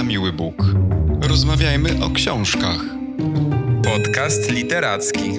na 0.00 0.04
miły 0.04 0.32
Bóg. 0.32 0.54
Rozmawiajmy 1.22 2.04
o 2.04 2.10
książkach. 2.10 2.80
Podcast 3.84 4.50
literacki. 4.50 5.30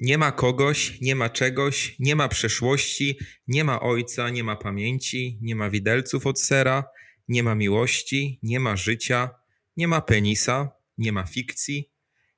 Nie 0.00 0.18
ma 0.18 0.32
kogoś, 0.32 1.00
nie 1.00 1.14
ma 1.14 1.30
czegoś, 1.30 1.96
nie 1.98 2.16
ma 2.16 2.28
przeszłości, 2.28 3.18
nie 3.46 3.64
ma 3.64 3.80
ojca, 3.80 4.30
nie 4.30 4.44
ma 4.44 4.56
pamięci, 4.56 5.38
nie 5.42 5.56
ma 5.56 5.70
widelców 5.70 6.26
od 6.26 6.40
sera, 6.40 6.84
nie 7.28 7.42
ma 7.42 7.54
miłości, 7.54 8.38
nie 8.42 8.60
ma 8.60 8.76
życia, 8.76 9.30
nie 9.76 9.88
ma 9.88 10.00
penisa, 10.00 10.70
nie 10.98 11.12
ma 11.12 11.24
fikcji, 11.24 11.90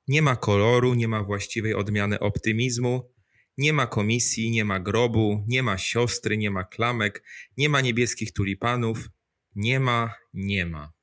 nie 0.07 0.21
ma 0.21 0.35
koloru, 0.35 0.93
nie 0.93 1.07
ma 1.07 1.23
właściwej 1.23 1.73
odmiany 1.73 2.19
optymizmu, 2.19 3.11
nie 3.57 3.73
ma 3.73 3.87
komisji, 3.87 4.51
nie 4.51 4.65
ma 4.65 4.79
grobu, 4.79 5.45
nie 5.47 5.63
ma 5.63 5.77
siostry, 5.77 6.37
nie 6.37 6.51
ma 6.51 6.63
klamek, 6.63 7.23
nie 7.57 7.69
ma 7.69 7.81
niebieskich 7.81 8.33
tulipanów, 8.33 9.09
nie 9.55 9.79
ma, 9.79 10.13
nie 10.33 10.65
ma. 10.65 10.93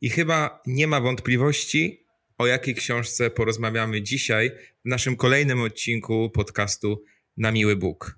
I 0.00 0.10
chyba 0.10 0.62
nie 0.66 0.86
ma 0.86 1.00
wątpliwości, 1.00 2.06
o 2.38 2.46
jakiej 2.46 2.74
książce 2.74 3.30
porozmawiamy 3.30 4.02
dzisiaj 4.02 4.50
w 4.84 4.88
naszym 4.88 5.16
kolejnym 5.16 5.60
odcinku 5.60 6.30
podcastu 6.30 7.04
Na 7.36 7.52
Miły 7.52 7.76
Bóg. 7.76 8.17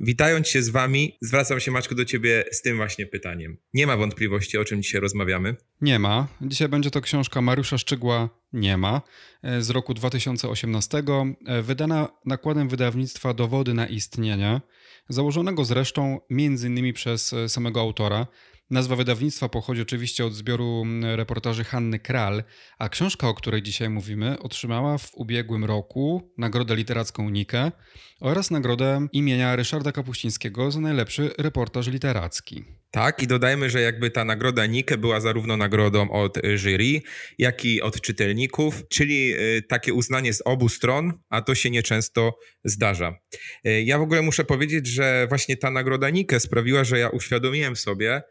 Witając 0.00 0.48
się 0.48 0.62
z 0.62 0.68
Wami, 0.68 1.18
zwracam 1.20 1.60
się 1.60 1.70
Maczku 1.70 1.94
do 1.94 2.04
Ciebie 2.04 2.44
z 2.52 2.62
tym 2.62 2.76
właśnie 2.76 3.06
pytaniem. 3.06 3.56
Nie 3.74 3.86
ma 3.86 3.96
wątpliwości, 3.96 4.58
o 4.58 4.64
czym 4.64 4.82
dzisiaj 4.82 5.00
rozmawiamy? 5.00 5.56
Nie 5.80 5.98
ma. 5.98 6.28
Dzisiaj 6.40 6.68
będzie 6.68 6.90
to 6.90 7.00
książka 7.00 7.40
Mariusza 7.40 7.78
Szczygła 7.78 8.28
Nie 8.52 8.76
ma 8.76 9.02
e, 9.42 9.62
z 9.62 9.70
roku 9.70 9.94
2018, 9.94 11.02
e, 11.46 11.62
wydana 11.62 12.08
nakładem 12.24 12.68
wydawnictwa 12.68 13.34
Dowody 13.34 13.74
na 13.74 13.86
istnienie, 13.86 14.60
założonego 15.08 15.64
zresztą 15.64 16.20
między 16.30 16.66
innymi 16.66 16.92
przez 16.92 17.32
e, 17.32 17.48
samego 17.48 17.80
autora. 17.80 18.26
Nazwa 18.70 18.96
wydawnictwa 18.96 19.48
pochodzi 19.48 19.82
oczywiście 19.82 20.24
od 20.24 20.34
zbioru 20.34 20.84
reportaży 21.02 21.64
Hanny 21.64 21.98
Kral, 21.98 22.44
a 22.78 22.88
książka, 22.88 23.28
o 23.28 23.34
której 23.34 23.62
dzisiaj 23.62 23.90
mówimy, 23.90 24.38
otrzymała 24.38 24.98
w 24.98 25.14
ubiegłym 25.14 25.64
roku 25.64 26.32
Nagrodę 26.38 26.76
Literacką 26.76 27.30
Nikę 27.30 27.72
oraz 28.20 28.50
nagrodę 28.50 29.06
imienia 29.12 29.56
Ryszarda 29.56 29.92
Kapuścińskiego 29.92 30.70
za 30.70 30.80
najlepszy 30.80 31.30
reportaż 31.38 31.86
literacki. 31.86 32.64
Tak, 32.90 33.22
i 33.22 33.26
dodajmy, 33.26 33.70
że 33.70 33.80
jakby 33.80 34.10
ta 34.10 34.24
nagroda 34.24 34.66
Nike 34.66 34.98
była 34.98 35.20
zarówno 35.20 35.56
nagrodą 35.56 36.10
od 36.10 36.38
jury, 36.56 37.02
jak 37.38 37.64
i 37.64 37.82
od 37.82 38.00
czytelników, 38.00 38.82
czyli 38.88 39.34
y, 39.34 39.62
takie 39.68 39.94
uznanie 39.94 40.34
z 40.34 40.42
obu 40.44 40.68
stron, 40.68 41.12
a 41.28 41.42
to 41.42 41.54
się 41.54 41.70
nieczęsto 41.70 42.38
zdarza. 42.64 43.14
Y, 43.66 43.82
ja 43.82 43.98
w 43.98 44.02
ogóle 44.02 44.22
muszę 44.22 44.44
powiedzieć, 44.44 44.86
że 44.86 45.26
właśnie 45.28 45.56
ta 45.56 45.70
nagroda 45.70 46.10
Nike 46.10 46.40
sprawiła, 46.40 46.84
że 46.84 46.98
ja 46.98 47.08
uświadomiłem 47.08 47.76
sobie, 47.76 48.22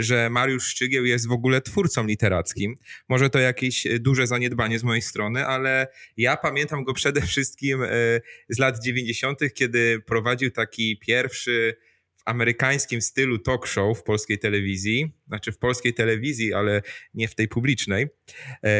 że 0.00 0.30
Mariusz 0.30 0.64
Szczygieł 0.64 1.04
jest 1.04 1.28
w 1.28 1.32
ogóle 1.32 1.60
twórcą 1.60 2.06
literackim. 2.06 2.74
Może 3.08 3.30
to 3.30 3.38
jakieś 3.38 3.86
y, 3.86 3.98
duże 3.98 4.26
zaniedbanie 4.26 4.78
z 4.78 4.84
mojej 4.84 5.02
strony, 5.02 5.46
ale 5.46 5.86
ja 6.16 6.36
pamiętam 6.36 6.84
go 6.84 6.94
przede 6.94 7.20
wszystkim 7.26 7.82
y, 7.82 8.20
z 8.48 8.58
lat 8.58 8.84
90., 8.84 9.40
kiedy 9.54 10.00
prowadził 10.06 10.50
taki 10.50 10.98
pierwszy 10.98 11.76
w 12.16 12.22
amerykańskim 12.24 13.02
stylu 13.02 13.38
talk 13.38 13.66
show 13.66 13.98
w 13.98 14.02
polskiej 14.02 14.38
telewizji, 14.38 15.12
znaczy 15.26 15.52
w 15.52 15.58
polskiej 15.58 15.94
telewizji, 15.94 16.54
ale 16.54 16.82
nie 17.14 17.28
w 17.28 17.34
tej 17.34 17.48
publicznej. 17.48 18.06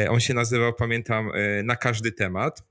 On 0.09 0.19
się 0.19 0.33
nazywał, 0.33 0.73
pamiętam, 0.73 1.31
Na 1.63 1.75
każdy 1.75 2.11
temat. 2.11 2.63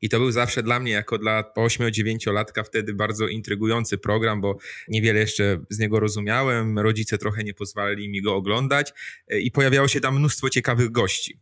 I 0.00 0.08
to 0.08 0.18
był 0.18 0.30
zawsze 0.30 0.62
dla 0.62 0.80
mnie, 0.80 0.92
jako 0.92 1.18
dla 1.18 1.42
8-9-latka, 1.56 2.64
wtedy 2.64 2.94
bardzo 2.94 3.28
intrygujący 3.28 3.98
program, 3.98 4.40
bo 4.40 4.58
niewiele 4.88 5.20
jeszcze 5.20 5.60
z 5.70 5.78
niego 5.78 6.00
rozumiałem. 6.00 6.78
Rodzice 6.78 7.18
trochę 7.18 7.44
nie 7.44 7.54
pozwalali 7.54 8.08
mi 8.08 8.22
go 8.22 8.34
oglądać 8.34 8.92
e, 9.28 9.40
i 9.40 9.50
pojawiało 9.50 9.88
się 9.88 10.00
tam 10.00 10.18
mnóstwo 10.18 10.50
ciekawych 10.50 10.90
gości. 10.90 11.38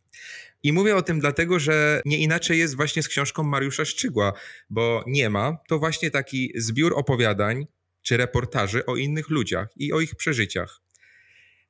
I 0.62 0.72
mówię 0.72 0.96
o 0.96 1.02
tym 1.02 1.20
dlatego, 1.20 1.58
że 1.58 2.02
nie 2.04 2.18
inaczej 2.18 2.58
jest 2.58 2.76
właśnie 2.76 3.02
z 3.02 3.08
książką 3.08 3.42
Mariusza 3.42 3.84
Szczygła, 3.84 4.32
bo 4.70 5.04
nie 5.06 5.30
ma 5.30 5.58
to 5.68 5.78
właśnie 5.78 6.10
taki 6.10 6.52
zbiór 6.54 6.92
opowiadań 6.96 7.66
czy 8.02 8.16
reportaży 8.16 8.86
o 8.86 8.96
innych 8.96 9.30
ludziach 9.30 9.68
i 9.76 9.92
o 9.92 10.00
ich 10.00 10.14
przeżyciach. 10.14 10.80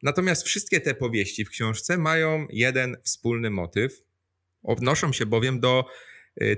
Natomiast 0.02 0.46
wszystkie 0.46 0.80
te 0.80 0.94
powieści 0.94 1.44
w 1.44 1.50
książce 1.50 1.98
mają 1.98 2.46
jeden 2.50 2.96
wspólny 3.02 3.50
motyw. 3.50 4.02
Odnoszą 4.62 5.12
się 5.12 5.26
bowiem 5.26 5.60
do 5.60 5.84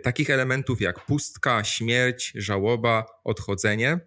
takich 0.03 0.31
elementów 0.31 0.81
jak 0.81 1.07
pustka, 1.07 1.65
śmierć, 1.65 2.33
żałoba, 2.35 3.07
odchodzenie. 3.25 4.01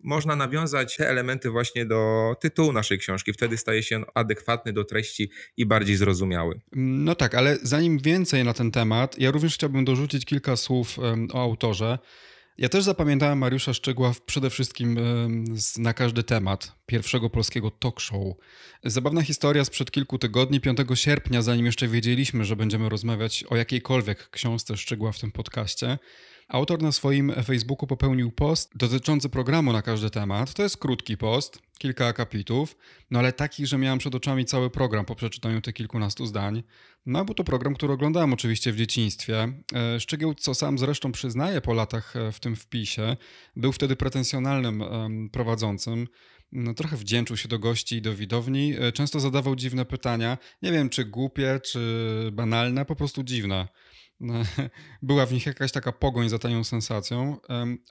Można 0.00 0.36
nawiązać 0.36 0.96
te 0.96 1.08
elementy 1.08 1.50
właśnie 1.50 1.86
do 1.86 2.34
tytułu 2.40 2.72
naszej 2.72 2.98
książki. 2.98 3.32
Wtedy 3.32 3.56
staje 3.56 3.82
się 3.82 3.96
on 3.96 4.04
adekwatny 4.14 4.72
do 4.72 4.84
treści 4.84 5.30
i 5.56 5.66
bardziej 5.66 5.96
zrozumiały. 5.96 6.60
No 6.72 7.14
tak, 7.14 7.34
ale 7.34 7.56
zanim 7.62 7.98
więcej 7.98 8.44
na 8.44 8.54
ten 8.54 8.70
temat, 8.70 9.18
ja 9.18 9.30
również 9.30 9.54
chciałbym 9.54 9.84
dorzucić 9.84 10.24
kilka 10.24 10.56
słów 10.56 10.98
o 11.32 11.42
autorze. 11.42 11.98
Ja 12.58 12.68
też 12.68 12.84
zapamiętałem 12.84 13.38
Mariusza 13.38 13.74
Szczegła 13.74 14.12
przede 14.26 14.50
wszystkim 14.50 14.98
na 15.78 15.94
każdy 15.94 16.22
temat 16.22 16.72
pierwszego 16.86 17.30
polskiego 17.30 17.70
talk 17.70 18.00
show. 18.00 18.34
Zabawna 18.84 19.22
historia 19.22 19.64
sprzed 19.64 19.90
kilku 19.90 20.18
tygodni, 20.18 20.60
5 20.60 20.78
sierpnia, 20.94 21.42
zanim 21.42 21.66
jeszcze 21.66 21.88
wiedzieliśmy, 21.88 22.44
że 22.44 22.56
będziemy 22.56 22.88
rozmawiać 22.88 23.44
o 23.44 23.56
jakiejkolwiek 23.56 24.30
książce 24.30 24.76
Szczegła 24.76 25.12
w 25.12 25.20
tym 25.20 25.32
podcaście. 25.32 25.98
Autor 26.48 26.82
na 26.82 26.92
swoim 26.92 27.32
Facebooku 27.44 27.86
popełnił 27.86 28.32
post 28.32 28.70
dotyczący 28.76 29.28
programu 29.28 29.72
na 29.72 29.82
każdy 29.82 30.10
temat. 30.10 30.54
To 30.54 30.62
jest 30.62 30.76
krótki 30.76 31.16
post, 31.16 31.58
kilka 31.78 32.06
akapitów, 32.06 32.76
no 33.10 33.18
ale 33.18 33.32
taki, 33.32 33.66
że 33.66 33.78
miałem 33.78 33.98
przed 33.98 34.14
oczami 34.14 34.44
cały 34.44 34.70
program 34.70 35.04
po 35.04 35.14
przeczytaniu 35.14 35.60
tych 35.60 35.74
kilkunastu 35.74 36.26
zdań. 36.26 36.62
No 37.06 37.24
bo 37.24 37.34
to 37.34 37.44
program, 37.44 37.74
który 37.74 37.92
oglądałem 37.92 38.32
oczywiście 38.32 38.72
w 38.72 38.76
dzieciństwie. 38.76 39.52
E, 39.74 40.00
Szczegieł, 40.00 40.34
co 40.34 40.54
sam 40.54 40.78
zresztą 40.78 41.12
przyznaje 41.12 41.60
po 41.60 41.74
latach 41.74 42.16
e, 42.16 42.32
w 42.32 42.40
tym 42.40 42.56
wpisie, 42.56 43.16
był 43.56 43.72
wtedy 43.72 43.96
pretensjonalnym 43.96 44.84
prowadzącym. 45.32 46.08
No, 46.52 46.74
trochę 46.74 46.96
wdzięczył 46.96 47.36
się 47.36 47.48
do 47.48 47.58
gości 47.58 47.96
i 47.96 48.02
do 48.02 48.14
widowni. 48.14 48.74
E, 48.78 48.92
często 48.92 49.20
zadawał 49.20 49.56
dziwne 49.56 49.84
pytania. 49.84 50.38
Nie 50.62 50.72
wiem, 50.72 50.88
czy 50.88 51.04
głupie, 51.04 51.60
czy 51.64 51.80
banalne, 52.32 52.84
po 52.84 52.96
prostu 52.96 53.22
dziwne. 53.22 53.68
była 55.02 55.26
w 55.26 55.32
nich 55.32 55.46
jakaś 55.46 55.72
taka 55.72 55.92
pogoń 55.92 56.28
za 56.28 56.38
tanią 56.38 56.64
sensacją. 56.64 57.36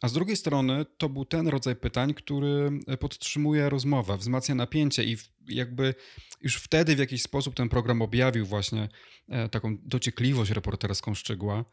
A 0.01 0.07
z 0.07 0.13
drugiej 0.13 0.38
strony 0.38 0.85
to 0.97 1.09
był 1.09 1.25
ten 1.25 1.47
rodzaj 1.47 1.75
pytań, 1.75 2.13
który 2.13 2.79
podtrzymuje 3.00 3.69
rozmowę, 3.69 4.17
wzmacnia 4.17 4.56
napięcie 4.56 5.03
i 5.03 5.17
jakby 5.47 5.95
już 6.41 6.56
wtedy 6.56 6.95
w 6.95 7.00
jakiś 7.00 7.22
sposób 7.22 7.56
ten 7.56 7.69
program 7.69 8.01
objawił 8.01 8.45
właśnie 8.45 8.89
e, 9.29 9.50
taką 9.50 9.78
dociekliwość 9.85 10.51
reporterską 10.51 11.13
szczegóła, 11.13 11.66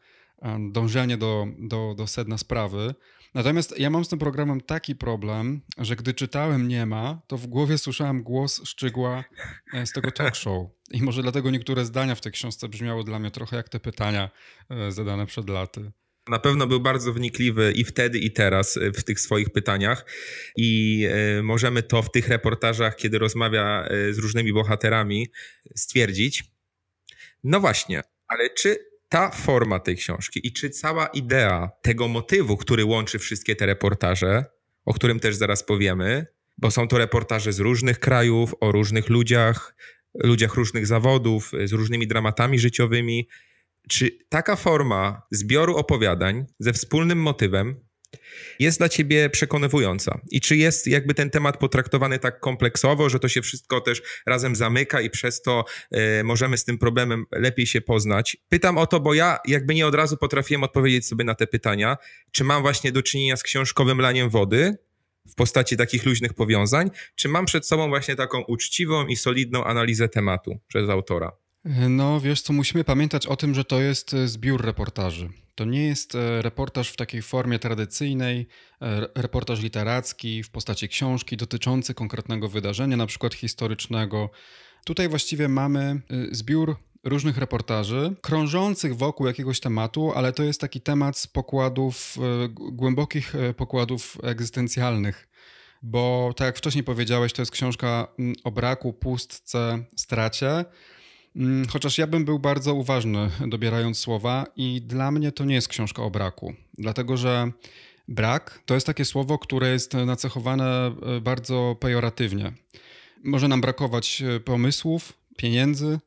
dążenie 0.71 1.17
do, 1.17 1.47
do, 1.59 1.95
do 1.97 2.07
sedna 2.07 2.37
sprawy. 2.37 2.95
Natomiast 3.33 3.79
ja 3.79 3.89
mam 3.89 4.05
z 4.05 4.09
tym 4.09 4.19
programem 4.19 4.61
taki 4.61 4.95
problem, 4.95 5.61
że 5.77 5.95
gdy 5.95 6.13
czytałem 6.13 6.67
Nie 6.67 6.85
ma, 6.85 7.21
to 7.27 7.37
w 7.37 7.47
głowie 7.47 7.77
słyszałem 7.77 8.23
głos 8.23 8.61
Szczygła 8.67 9.23
e, 9.73 9.85
z 9.85 9.91
tego 9.91 10.11
talk 10.11 10.35
show. 10.35 10.67
I 10.91 11.03
może 11.03 11.21
dlatego 11.21 11.51
niektóre 11.51 11.85
zdania 11.85 12.15
w 12.15 12.21
tej 12.21 12.31
książce 12.31 12.69
brzmiały 12.69 13.03
dla 13.03 13.19
mnie 13.19 13.31
trochę 13.31 13.57
jak 13.57 13.69
te 13.69 13.79
pytania 13.79 14.29
e, 14.69 14.91
zadane 14.91 15.25
przed 15.25 15.49
laty. 15.49 15.91
Na 16.29 16.39
pewno 16.39 16.67
był 16.67 16.79
bardzo 16.79 17.13
wnikliwy 17.13 17.71
i 17.75 17.83
wtedy, 17.83 18.19
i 18.19 18.31
teraz 18.31 18.77
e, 18.77 18.91
w 18.91 19.03
tych 19.03 19.19
swoich 19.19 19.49
pytaniach. 19.49 20.05
I 20.57 21.07
możemy 21.43 21.83
to 21.83 22.01
w 22.01 22.11
tych 22.11 22.27
reportażach, 22.27 22.95
kiedy 22.95 23.19
rozmawia 23.19 23.89
z 24.11 24.17
różnymi 24.17 24.53
bohaterami, 24.53 25.27
stwierdzić. 25.75 26.43
No 27.43 27.59
właśnie, 27.59 28.01
ale 28.27 28.49
czy 28.49 28.90
ta 29.11 29.29
forma 29.29 29.79
tej 29.79 29.95
książki 29.95 30.47
i 30.47 30.53
czy 30.53 30.69
cała 30.69 31.07
idea 31.07 31.69
tego 31.81 32.07
motywu, 32.07 32.57
który 32.57 32.85
łączy 32.85 33.19
wszystkie 33.19 33.55
te 33.55 33.65
reportaże, 33.65 34.45
o 34.85 34.93
którym 34.93 35.19
też 35.19 35.35
zaraz 35.35 35.63
powiemy, 35.63 36.25
bo 36.57 36.71
są 36.71 36.87
to 36.87 36.97
reportaże 36.97 37.53
z 37.53 37.59
różnych 37.59 37.99
krajów, 37.99 38.55
o 38.59 38.71
różnych 38.71 39.09
ludziach, 39.09 39.75
ludziach 40.13 40.55
różnych 40.55 40.87
zawodów, 40.87 41.51
z 41.65 41.73
różnymi 41.73 42.07
dramatami 42.07 42.59
życiowymi. 42.59 43.27
Czy 43.89 44.17
taka 44.29 44.55
forma 44.55 45.21
zbioru 45.31 45.75
opowiadań 45.77 46.45
ze 46.59 46.73
wspólnym 46.73 47.21
motywem 47.21 47.79
jest 48.59 48.77
dla 48.77 48.89
ciebie 48.89 49.29
przekonywująca? 49.29 50.21
I 50.31 50.41
czy 50.41 50.57
jest 50.57 50.87
jakby 50.87 51.13
ten 51.13 51.29
temat 51.29 51.57
potraktowany 51.57 52.19
tak 52.19 52.39
kompleksowo, 52.39 53.09
że 53.09 53.19
to 53.19 53.27
się 53.27 53.41
wszystko 53.41 53.81
też 53.81 54.01
razem 54.25 54.55
zamyka 54.55 55.01
i 55.01 55.09
przez 55.09 55.41
to 55.41 55.65
y, 56.19 56.23
możemy 56.23 56.57
z 56.57 56.65
tym 56.65 56.77
problemem 56.77 57.25
lepiej 57.31 57.67
się 57.67 57.81
poznać? 57.81 58.37
Pytam 58.49 58.77
o 58.77 58.87
to, 58.87 58.99
bo 58.99 59.13
ja 59.13 59.39
jakby 59.47 59.73
nie 59.73 59.87
od 59.87 59.95
razu 59.95 60.17
potrafiłem 60.17 60.63
odpowiedzieć 60.63 61.07
sobie 61.07 61.25
na 61.25 61.35
te 61.35 61.47
pytania, 61.47 61.97
czy 62.31 62.43
mam 62.43 62.61
właśnie 62.61 62.91
do 62.91 63.03
czynienia 63.03 63.37
z 63.37 63.43
książkowym 63.43 64.01
laniem 64.01 64.29
wody, 64.29 64.77
w 65.29 65.35
postaci 65.35 65.77
takich 65.77 66.05
luźnych 66.05 66.33
powiązań, 66.33 66.91
czy 67.15 67.29
mam 67.29 67.45
przed 67.45 67.67
sobą 67.67 67.89
właśnie 67.89 68.15
taką 68.15 68.41
uczciwą 68.41 69.07
i 69.07 69.15
solidną 69.15 69.63
analizę 69.63 70.09
tematu 70.09 70.59
przez 70.67 70.89
autora? 70.89 71.31
No, 71.65 72.19
wiesz 72.19 72.41
co, 72.41 72.53
musimy 72.53 72.83
pamiętać 72.83 73.27
o 73.27 73.35
tym, 73.35 73.55
że 73.55 73.65
to 73.65 73.81
jest 73.81 74.13
e, 74.13 74.27
zbiór 74.27 74.65
reportaży. 74.65 75.29
To 75.55 75.65
nie 75.65 75.87
jest 75.87 76.15
e, 76.15 76.41
reportaż 76.41 76.89
w 76.89 76.95
takiej 76.95 77.21
formie 77.21 77.59
tradycyjnej, 77.59 78.47
e, 78.81 79.07
reportaż 79.15 79.61
literacki 79.61 80.43
w 80.43 80.49
postaci 80.49 80.89
książki 80.89 81.37
dotyczący 81.37 81.93
konkretnego 81.93 82.49
wydarzenia, 82.49 82.97
na 82.97 83.05
przykład 83.05 83.33
historycznego. 83.33 84.29
Tutaj 84.85 85.09
właściwie 85.09 85.47
mamy 85.47 86.01
zbiór 86.31 86.75
różnych 87.03 87.37
reportaży 87.37 88.15
krążących 88.21 88.95
wokół 88.95 89.27
jakiegoś 89.27 89.59
tematu, 89.59 90.11
ale 90.15 90.33
to 90.33 90.43
jest 90.43 90.61
taki 90.61 90.81
temat 90.81 91.17
z 91.17 91.27
pokładów, 91.27 92.17
głębokich 92.49 93.33
pokładów 93.57 94.17
egzystencjalnych. 94.23 95.29
Bo 95.81 96.33
tak 96.37 96.45
jak 96.45 96.57
wcześniej 96.57 96.83
powiedziałeś, 96.83 97.33
to 97.33 97.41
jest 97.41 97.51
książka 97.51 98.07
mm, 98.19 98.35
o 98.43 98.51
braku, 98.51 98.93
pustce, 98.93 99.83
stracie 99.95 100.65
chociaż 101.69 101.97
ja 101.97 102.07
bym 102.07 102.25
był 102.25 102.39
bardzo 102.39 102.73
uważny, 102.73 103.29
dobierając 103.47 103.97
słowa, 103.97 104.45
i 104.55 104.81
dla 104.81 105.11
mnie 105.11 105.31
to 105.31 105.45
nie 105.45 105.55
jest 105.55 105.67
książka 105.67 106.03
o 106.03 106.09
braku, 106.09 106.53
dlatego 106.77 107.17
że 107.17 107.51
brak 108.07 108.61
to 108.65 108.73
jest 108.73 108.87
takie 108.87 109.05
słowo, 109.05 109.39
które 109.39 109.71
jest 109.71 109.93
nacechowane 109.93 110.87
e, 110.87 111.21
bardzo 111.21 111.75
pejoratywnie. 111.79 112.53
Może 113.23 113.47
nam 113.47 113.61
brakować 113.61 114.21
e, 114.21 114.39
pomysłów, 114.39 115.13
pieniędzy, 115.37 115.99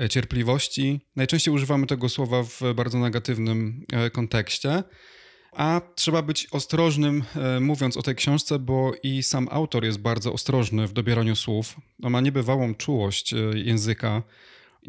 e, 0.00 0.08
cierpliwości. 0.08 1.00
Najczęściej 1.16 1.54
używamy 1.54 1.86
tego 1.86 2.08
słowa 2.08 2.42
w 2.42 2.60
bardzo 2.74 2.98
negatywnym 2.98 3.84
kontekście. 4.12 4.82
A 5.52 5.80
trzeba 5.94 6.22
być 6.22 6.48
ostrożnym, 6.50 7.24
mówiąc 7.60 7.96
o 7.96 8.02
tej 8.02 8.14
książce, 8.14 8.58
bo 8.58 8.92
i 9.02 9.22
sam 9.22 9.48
autor 9.50 9.84
jest 9.84 9.98
bardzo 9.98 10.32
ostrożny 10.32 10.86
w 10.86 10.92
dobieraniu 10.92 11.36
słów. 11.36 11.76
On 12.02 12.12
ma 12.12 12.20
niebywałą 12.20 12.74
czułość 12.74 13.34
języka 13.54 14.22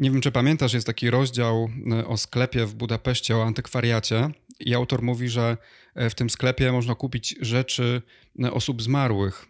nie 0.00 0.10
wiem, 0.10 0.20
czy 0.20 0.32
pamiętasz, 0.32 0.72
jest 0.72 0.86
taki 0.86 1.10
rozdział 1.10 1.70
e, 1.92 2.06
o 2.06 2.16
sklepie 2.16 2.66
w 2.66 2.74
Budapeszcie, 2.74 3.36
o 3.36 3.44
antykwariacie 3.44 4.30
i 4.60 4.74
autor 4.74 5.02
mówi, 5.02 5.28
że 5.28 5.56
e, 5.94 6.10
w 6.10 6.14
tym 6.14 6.30
sklepie 6.30 6.72
można 6.72 6.94
kupić 6.94 7.36
rzeczy 7.40 8.02
e, 8.42 8.52
osób 8.52 8.82
zmarłych. 8.82 9.46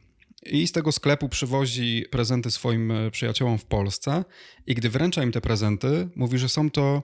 I 0.47 0.67
z 0.67 0.73
tego 0.73 0.93
sklepu 0.93 1.29
przywozi 1.29 2.05
prezenty 2.11 2.51
swoim 2.51 2.93
przyjaciołom 3.13 3.59
w 3.59 3.65
Polsce 3.65 4.25
i 4.67 4.75
gdy 4.75 4.91
wręcza 4.91 5.23
im 5.23 5.33
te 5.33 5.41
prezenty, 5.41 6.09
mówi, 6.17 6.39
że 6.39 6.49
są 6.49 6.71
to 6.71 7.03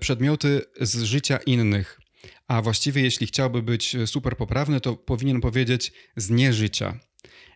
przedmioty 0.00 0.62
z 0.80 1.02
życia 1.02 1.36
innych. 1.36 2.00
A 2.48 2.62
właściwie 2.62 3.02
jeśli 3.02 3.26
chciałby 3.26 3.62
być 3.62 3.96
super 4.06 4.36
poprawny, 4.36 4.80
to 4.80 4.96
powinien 4.96 5.40
powiedzieć 5.40 5.92
z 6.16 6.30
nieżycia. 6.30 7.00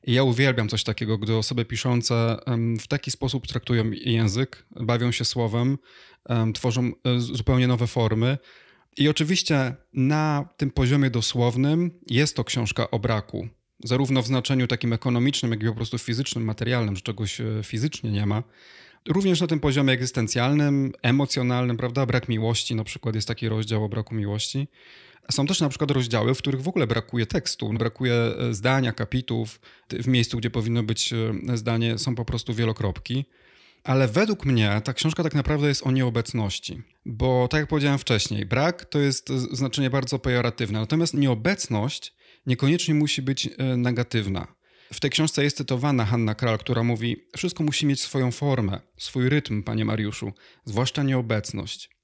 I 0.04 0.12
ja 0.12 0.22
uwielbiam 0.22 0.68
coś 0.68 0.84
takiego, 0.84 1.18
gdy 1.18 1.36
osoby 1.36 1.64
piszące 1.64 2.36
w 2.80 2.86
taki 2.86 3.10
sposób 3.10 3.46
traktują 3.46 3.90
język, 3.90 4.66
bawią 4.70 5.12
się 5.12 5.24
słowem, 5.24 5.78
tworzą 6.54 6.92
e, 7.04 7.20
zupełnie 7.20 7.66
nowe 7.66 7.86
formy. 7.86 8.38
I 8.96 9.08
oczywiście 9.08 9.74
na 9.92 10.48
tym 10.56 10.70
poziomie 10.70 11.10
dosłownym 11.10 11.90
jest 12.06 12.36
to 12.36 12.44
książka 12.44 12.90
o 12.90 12.98
braku, 12.98 13.48
zarówno 13.84 14.22
w 14.22 14.26
znaczeniu 14.26 14.66
takim 14.66 14.92
ekonomicznym, 14.92 15.52
jak 15.52 15.62
i 15.62 15.66
po 15.66 15.74
prostu 15.74 15.98
fizycznym, 15.98 16.44
materialnym, 16.44 16.96
że 16.96 17.02
czegoś 17.02 17.40
e, 17.40 17.44
fizycznie 17.64 18.10
nie 18.10 18.26
ma. 18.26 18.42
Również 19.08 19.40
na 19.40 19.46
tym 19.46 19.60
poziomie 19.60 19.92
egzystencjalnym, 19.92 20.92
emocjonalnym, 21.02 21.76
prawda? 21.76 22.06
Brak 22.06 22.28
miłości, 22.28 22.74
na 22.74 22.84
przykład 22.84 23.14
jest 23.14 23.28
taki 23.28 23.48
rozdział 23.48 23.84
o 23.84 23.88
braku 23.88 24.14
miłości. 24.14 24.68
Są 25.30 25.46
też 25.46 25.60
na 25.60 25.68
przykład 25.68 25.90
rozdziały, 25.90 26.34
w 26.34 26.38
których 26.38 26.62
w 26.62 26.68
ogóle 26.68 26.86
brakuje 26.86 27.26
tekstu, 27.26 27.72
brakuje 27.72 28.14
e, 28.14 28.54
zdania, 28.54 28.92
kapitów. 28.92 29.60
W 29.90 30.06
miejscu, 30.06 30.38
gdzie 30.38 30.50
powinno 30.50 30.82
być 30.82 31.12
e, 31.12 31.56
zdanie, 31.56 31.98
są 31.98 32.14
po 32.14 32.24
prostu 32.24 32.54
wielokropki. 32.54 33.24
Ale 33.84 34.08
według 34.08 34.44
mnie 34.44 34.80
ta 34.84 34.94
książka 34.94 35.22
tak 35.22 35.34
naprawdę 35.34 35.68
jest 35.68 35.86
o 35.86 35.90
nieobecności. 35.90 36.82
Bo 37.06 37.48
tak 37.48 37.60
jak 37.60 37.68
powiedziałem 37.68 37.98
wcześniej, 37.98 38.46
brak 38.46 38.84
to 38.84 38.98
jest 38.98 39.28
znaczenie 39.52 39.90
bardzo 39.90 40.18
pejoratywne. 40.18 40.80
Natomiast 40.80 41.14
nieobecność 41.14 42.14
niekoniecznie 42.46 42.94
musi 42.94 43.22
być 43.22 43.46
e, 43.46 43.76
negatywna. 43.76 44.46
W 44.92 45.00
tej 45.00 45.10
książce 45.10 45.44
jest 45.44 45.56
cytowana 45.56 46.04
Hanna 46.04 46.34
Kral, 46.34 46.58
która 46.58 46.82
mówi: 46.82 47.16
Wszystko 47.36 47.64
musi 47.64 47.86
mieć 47.86 48.00
swoją 48.00 48.32
formę, 48.32 48.80
swój 48.98 49.28
rytm, 49.28 49.62
panie 49.62 49.84
Mariuszu, 49.84 50.32
zwłaszcza 50.64 51.02
nieobecność. 51.02 51.97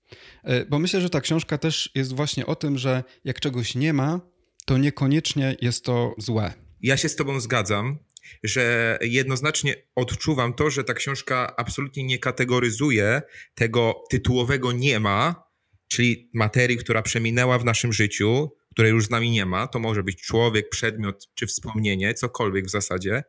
E, 0.45 0.65
bo 0.67 0.79
myślę, 0.79 1.01
że 1.01 1.11
ta 1.11 1.21
książka 1.21 1.59
też 1.59 1.91
jest 1.95 2.13
właśnie 2.13 2.47
o 2.47 2.57
tym, 2.57 2.79
że 2.79 3.05
jak 3.25 3.41
czegoś 3.41 3.75
nie 3.75 3.93
ma, 3.93 4.21
to 4.65 4.79
niekoniecznie 4.79 5.57
jest 5.61 5.85
to 5.85 6.15
złe. 6.19 6.53
Ja 6.81 6.97
się 6.97 7.09
z 7.09 7.17
Tobą 7.17 7.41
zgadzam, 7.41 7.99
że 8.43 8.99
jednoznacznie 9.03 9.75
odczuwam 9.95 10.55
to, 10.55 10.71
że 10.71 10.85
ta 10.85 10.95
książka 10.95 11.57
absolutnie 11.57 12.05
nie 12.05 12.19
kategoryzuje 12.19 13.23
tego 13.55 14.05
tytułowego 14.11 14.73
nie 14.73 15.01
ma, 15.01 15.45
czyli 15.89 16.31
materii, 16.35 16.77
która 16.77 17.03
przeminęła 17.03 17.59
w 17.59 17.65
naszym 17.65 17.93
życiu, 17.93 18.51
której 18.71 18.93
już 18.93 19.07
z 19.07 19.11
nami 19.11 19.31
nie 19.31 19.47
ma. 19.47 19.67
To 19.67 19.79
może 19.79 20.03
być 20.03 20.23
człowiek, 20.23 20.69
przedmiot 20.69 21.29
czy 21.35 21.47
wspomnienie, 21.47 22.15
cokolwiek 22.15 22.67
w 22.67 22.71
zasadzie. 22.71 23.23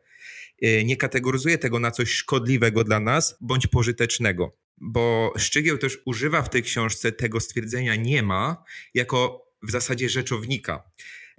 E, 0.62 0.84
nie 0.84 0.96
kategoryzuje 0.96 1.58
tego 1.58 1.78
na 1.78 1.90
coś 1.90 2.10
szkodliwego 2.10 2.84
dla 2.84 3.00
nas 3.00 3.38
bądź 3.40 3.66
pożytecznego 3.66 4.56
bo 4.78 5.32
Szczygieł 5.36 5.78
też 5.78 5.98
używa 6.04 6.42
w 6.42 6.50
tej 6.50 6.62
książce 6.62 7.12
tego 7.12 7.40
stwierdzenia 7.40 7.96
nie 7.96 8.22
ma 8.22 8.64
jako 8.94 9.46
w 9.62 9.70
zasadzie 9.70 10.08
rzeczownika. 10.08 10.82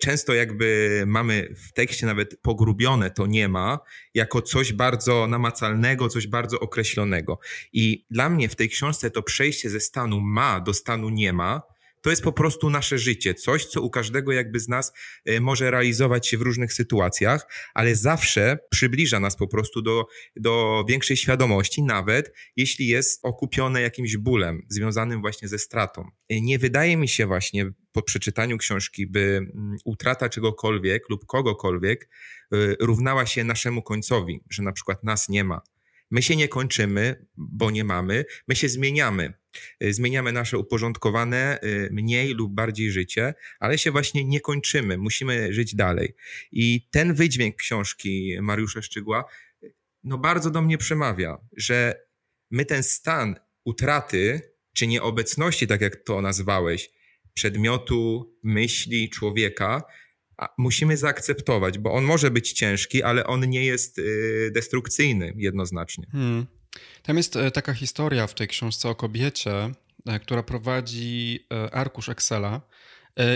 Często 0.01 0.34
jakby 0.34 1.04
mamy 1.07 1.56
w 1.56 1.74
tekście 1.74 2.06
nawet 2.06 2.42
pogrubione 2.42 3.12
to 3.12 3.25
nie 3.25 3.48
ma, 3.48 3.80
jako 4.13 4.42
coś 4.42 4.74
bardzo 4.74 5.28
namacalnego, 5.28 6.10
coś 6.10 6.28
bardzo 6.28 6.60
określonego. 6.60 7.39
I 7.74 8.06
dla 8.12 8.30
mnie 8.30 8.50
w 8.50 8.56
tej 8.56 8.69
książce 8.69 9.12
to 9.12 9.24
przejście 9.24 9.69
ze 9.69 9.80
stanu 9.80 10.22
ma 10.22 10.60
do 10.60 10.74
stanu 10.74 11.10
nie 11.10 11.34
ma, 11.34 11.62
to 12.01 12.09
jest 12.09 12.23
po 12.23 12.31
prostu 12.31 12.69
nasze 12.69 12.97
życie, 12.97 13.33
coś, 13.33 13.65
co 13.65 13.81
u 13.81 13.89
każdego 13.89 14.31
jakby 14.31 14.59
z 14.59 14.67
nas 14.67 14.94
e, 15.25 15.39
może 15.39 15.71
realizować 15.71 16.27
się 16.27 16.38
w 16.38 16.41
różnych 16.41 16.73
sytuacjach, 16.73 17.47
ale 17.73 17.95
zawsze 17.95 18.57
przybliża 18.69 19.19
nas 19.19 19.35
po 19.35 19.47
prostu 19.47 19.81
do, 19.81 20.05
do 20.35 20.83
większej 20.89 21.17
świadomości, 21.17 21.83
nawet 21.83 22.33
jeśli 22.55 22.88
jest 22.88 23.19
okupione 23.23 23.81
jakimś 23.81 24.17
bólem 24.17 24.61
związanym 24.69 25.21
właśnie 25.21 25.47
ze 25.47 25.59
stratą. 25.59 26.09
E, 26.29 26.41
nie 26.41 26.59
wydaje 26.59 26.97
mi 26.97 27.07
się 27.07 27.25
właśnie 27.25 27.71
po 27.91 28.01
przeczytaniu 28.01 28.57
książki, 28.57 29.07
by 29.07 29.19
mm, 29.19 29.75
utrata 29.85 30.29
czegokolwiek 30.29 31.09
lub 31.09 31.25
kogokolwiek 31.25 32.09
e, 32.51 32.57
równała 32.79 33.25
się 33.25 33.43
naszemu 33.43 33.81
końcowi, 33.81 34.43
że 34.50 34.63
na 34.63 34.71
przykład 34.71 35.03
nas 35.03 35.29
nie 35.29 35.43
ma. 35.43 35.61
My 36.11 36.21
się 36.21 36.35
nie 36.35 36.47
kończymy, 36.47 37.25
bo 37.38 37.71
nie 37.71 37.83
mamy, 37.83 38.25
my 38.47 38.55
się 38.55 38.69
zmieniamy. 38.69 39.33
Y, 39.83 39.94
zmieniamy 39.94 40.31
nasze 40.31 40.57
uporządkowane, 40.57 41.59
y, 41.63 41.89
mniej 41.92 42.33
lub 42.33 42.54
bardziej 42.54 42.92
życie, 42.92 43.33
ale 43.59 43.77
się 43.77 43.92
właśnie 43.92 44.24
nie 44.24 44.39
kończymy, 44.39 44.98
musimy 44.98 45.54
żyć 45.54 45.75
dalej. 45.75 46.13
I 46.51 46.88
ten 46.92 47.13
wydźwięk 47.13 47.56
książki 47.56 48.38
Mariusza 48.42 48.81
Szczygła 48.81 49.25
no 50.03 50.17
bardzo 50.17 50.51
do 50.51 50.62
mnie 50.62 50.77
przemawia, 50.77 51.38
że 51.58 52.08
my 52.51 52.65
ten 52.65 52.84
stan 52.84 53.36
utraty 53.65 54.41
czy 54.74 54.88
nieobecności, 54.88 55.67
tak 55.67 55.81
jak 55.81 55.96
to 55.96 56.22
nazwałeś, 56.22 56.89
przedmiotu, 57.34 58.36
myśli, 58.43 59.10
człowieka, 59.10 59.84
musimy 60.58 60.98
zaakceptować, 60.98 61.79
bo 61.79 61.93
on 61.93 62.03
może 62.03 62.31
być 62.31 62.53
ciężki, 62.53 63.03
ale 63.03 63.27
on 63.27 63.50
nie 63.50 63.65
jest 63.65 64.00
y, 64.00 64.51
destrukcyjny 64.53 65.34
jednoznacznie. 65.36 66.08
Hmm. 66.12 66.46
Tam 67.03 67.17
jest 67.17 67.36
e, 67.36 67.51
taka 67.51 67.74
historia 67.74 68.27
w 68.27 68.34
tej 68.34 68.48
książce 68.48 68.89
o 68.89 68.96
kobiecie, 68.96 69.72
e, 70.05 70.19
która 70.19 70.43
prowadzi 70.43 71.46
e, 71.51 71.74
arkusz 71.74 72.10
Excela 72.10 72.62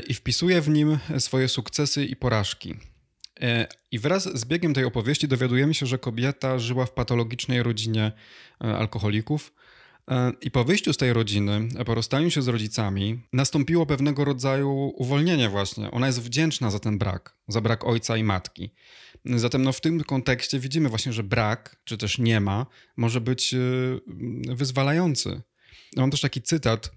i 0.08 0.14
wpisuje 0.14 0.62
w 0.62 0.70
nim 0.70 1.00
swoje 1.20 1.48
sukcesy 1.48 2.06
i 2.06 2.16
porażki. 2.16 2.76
I 3.92 4.00
wraz 4.00 4.24
z 4.24 4.46
biegiem 4.46 4.74
tej 4.74 4.86
opowieści 4.86 5.28
dowiadujemy 5.28 5.74
się, 5.74 5.86
że 5.86 5.98
kobieta 5.98 6.60
żyła 6.60 6.86
w 6.86 6.92
patologicznej 6.92 7.64
rodzinie 7.64 8.12
alkoholików. 8.60 9.54
I 10.42 10.52
po 10.52 10.64
wyjściu 10.64 10.94
z 10.94 10.98
tej 10.98 11.14
rodziny, 11.14 11.68
po 11.86 11.96
rozstaniu 11.96 12.32
się 12.32 12.42
z 12.42 12.48
rodzicami, 12.48 13.22
nastąpiło 13.34 13.86
pewnego 13.86 14.26
rodzaju 14.26 14.94
uwolnienie 14.96 15.50
właśnie. 15.50 15.92
Ona 15.92 16.08
jest 16.08 16.22
wdzięczna 16.22 16.72
za 16.72 16.80
ten 16.80 16.98
brak, 16.98 17.36
za 17.48 17.62
brak 17.62 17.84
ojca 17.84 18.18
i 18.18 18.24
matki. 18.24 18.74
Zatem 19.26 19.64
no, 19.64 19.72
w 19.72 19.82
tym 19.82 20.04
kontekście 20.04 20.60
widzimy 20.60 20.90
właśnie, 20.90 21.14
że 21.14 21.24
brak, 21.24 21.82
czy 21.84 21.98
też 21.98 22.18
nie 22.18 22.40
ma, 22.40 22.66
może 22.98 23.22
być 23.22 23.54
y, 23.54 24.00
wyzwalający. 24.56 25.42
Mam 25.98 26.12
też 26.12 26.22
taki 26.22 26.42
cytat. 26.42 26.92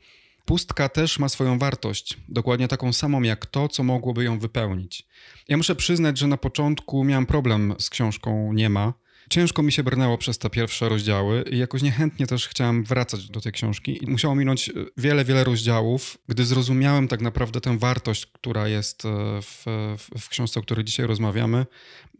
Pustka 0.44 0.88
też 0.88 1.18
ma 1.18 1.28
swoją 1.28 1.58
wartość, 1.58 2.16
dokładnie 2.28 2.68
taką 2.68 2.92
samą 2.92 3.22
jak 3.22 3.46
to, 3.46 3.68
co 3.68 3.82
mogłoby 3.82 4.24
ją 4.24 4.38
wypełnić. 4.38 5.08
Ja 5.48 5.56
muszę 5.56 5.76
przyznać, 5.76 6.18
że 6.18 6.26
na 6.26 6.36
początku 6.36 7.04
miałem 7.04 7.26
problem 7.26 7.74
z 7.78 7.90
książką 7.90 8.52
Nie 8.52 8.68
ma, 8.68 8.94
Ciężko 9.30 9.62
mi 9.62 9.72
się 9.72 9.82
brnęło 9.82 10.18
przez 10.18 10.38
te 10.38 10.50
pierwsze 10.50 10.88
rozdziały 10.88 11.44
i 11.50 11.58
jakoś 11.58 11.82
niechętnie 11.82 12.26
też 12.26 12.48
chciałem 12.48 12.84
wracać 12.84 13.30
do 13.30 13.40
tej 13.40 13.52
książki. 13.52 14.00
Musiało 14.06 14.34
minąć 14.34 14.68
e, 14.68 14.72
wiele, 14.96 15.24
wiele 15.24 15.44
rozdziałów, 15.44 16.18
gdy 16.28 16.44
zrozumiałem 16.44 17.08
tak 17.08 17.20
naprawdę 17.20 17.60
tę 17.60 17.78
wartość, 17.78 18.26
która 18.26 18.68
jest 18.68 19.04
e, 19.04 19.08
w, 19.42 19.64
w, 19.98 20.20
w 20.20 20.28
książce, 20.28 20.60
o 20.60 20.62
której 20.62 20.84
dzisiaj 20.84 21.06
rozmawiamy, 21.06 21.66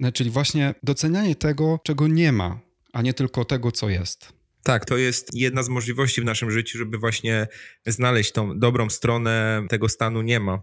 e, 0.03 0.13
czyli 0.13 0.31
właśnie 0.31 0.75
docenianie 0.83 1.35
tego, 1.35 1.81
czego 1.85 2.09
nie 2.09 2.33
ma, 2.33 2.61
a 2.93 3.03
nie 3.03 3.15
tylko 3.15 3.45
tego, 3.45 3.73
co 3.73 3.89
jest. 3.89 4.33
Tak, 4.63 4.85
to 4.85 4.97
jest 4.97 5.35
jedna 5.35 5.63
z 5.63 5.69
możliwości 5.69 6.21
w 6.21 6.25
naszym 6.25 6.51
życiu, 6.51 6.79
żeby 6.79 6.99
właśnie 6.99 7.47
znaleźć 7.87 8.33
tą 8.33 8.59
dobrą 8.59 8.91
stronę 8.91 9.67
tego 9.69 9.89
stanu 9.89 10.23
nie 10.23 10.41
ma. 10.41 10.63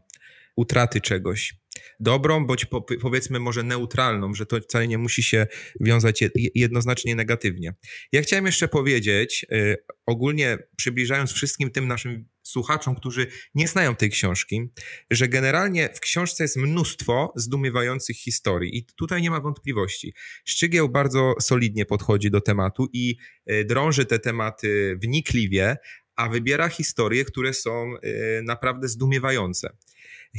Utraty 0.56 1.02
czegoś. 1.02 1.54
Dobrą, 2.00 2.46
bądź 2.46 2.66
po, 2.66 2.82
powiedzmy 2.82 3.40
może 3.40 3.64
neutralną, 3.64 4.34
że 4.34 4.46
to 4.46 4.60
wcale 4.60 4.88
nie 4.88 4.98
musi 4.98 5.24
się 5.24 5.48
wiązać 5.80 6.24
jednoznacznie 6.56 7.16
negatywnie. 7.16 7.74
Ja 8.12 8.22
chciałem 8.22 8.46
jeszcze 8.46 8.68
powiedzieć, 8.68 9.46
y, 9.52 9.78
ogólnie 10.06 10.58
przybliżając 10.76 11.32
wszystkim 11.32 11.72
tym 11.72 11.88
naszym 11.88 12.26
słuchaczom, 12.44 12.96
którzy 12.96 13.28
nie 13.56 13.68
znają 13.68 13.96
tej 13.96 14.10
książki, 14.10 14.70
że 15.12 15.28
generalnie 15.28 15.90
w 15.94 16.00
książce 16.00 16.44
jest 16.44 16.58
mnóstwo 16.58 17.34
zdumiewających 17.36 18.18
historii 18.18 18.78
i 18.78 18.86
tutaj 18.86 19.22
nie 19.22 19.30
ma 19.32 19.42
wątpliwości. 19.42 20.14
Szczygieł 20.46 20.90
bardzo 20.90 21.34
solidnie 21.40 21.86
podchodzi 21.86 22.32
do 22.32 22.42
tematu 22.42 22.88
i 22.94 23.16
e, 23.46 23.64
drąży 23.66 24.06
te 24.06 24.20
tematy 24.20 24.98
wnikliwie, 25.02 25.78
a 26.16 26.30
wybiera 26.30 26.70
historie, 26.70 27.26
które 27.26 27.54
są 27.54 27.94
e, 27.96 28.42
naprawdę 28.42 28.88
zdumiewające. 28.88 29.78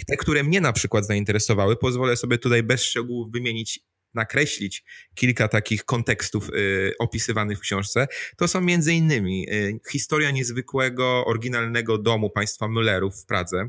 Te, 0.06 0.16
które 0.16 0.42
mnie 0.42 0.60
na 0.60 0.72
przykład 0.72 1.06
zainteresowały, 1.06 1.76
pozwolę 1.76 2.16
sobie 2.16 2.38
tutaj 2.38 2.62
bez 2.62 2.82
szczegółów 2.82 3.32
wymienić 3.32 3.80
nakreślić 4.14 4.84
kilka 5.14 5.48
takich 5.48 5.84
kontekstów 5.84 6.48
y, 6.48 6.92
opisywanych 6.98 7.58
w 7.58 7.60
książce, 7.60 8.06
to 8.36 8.48
są 8.48 8.60
między 8.60 8.94
innymi 8.94 9.46
y, 9.50 9.80
historia 9.90 10.30
niezwykłego, 10.30 11.24
oryginalnego 11.26 11.98
domu 11.98 12.30
państwa 12.30 12.66
Müllerów 12.66 13.22
w 13.22 13.26
Pradze, 13.26 13.68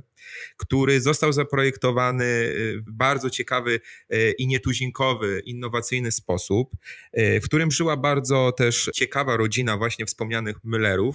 który 0.58 1.02
został 1.02 1.34
zaprojektowany 1.34 2.26
y, 2.26 2.84
w 2.88 2.92
bardzo 2.92 3.30
ciekawy 3.30 3.80
y, 4.14 4.34
i 4.38 4.48
nietuzinkowy, 4.48 5.42
innowacyjny 5.46 6.12
sposób, 6.12 6.72
y, 7.18 7.40
w 7.42 7.46
którym 7.46 7.72
żyła 7.72 7.98
bardzo 7.98 8.52
też 8.52 8.90
ciekawa 8.94 9.38
rodzina 9.38 9.78
właśnie 9.78 10.06
wspomnianych 10.06 10.58
Müllerów 10.66 11.14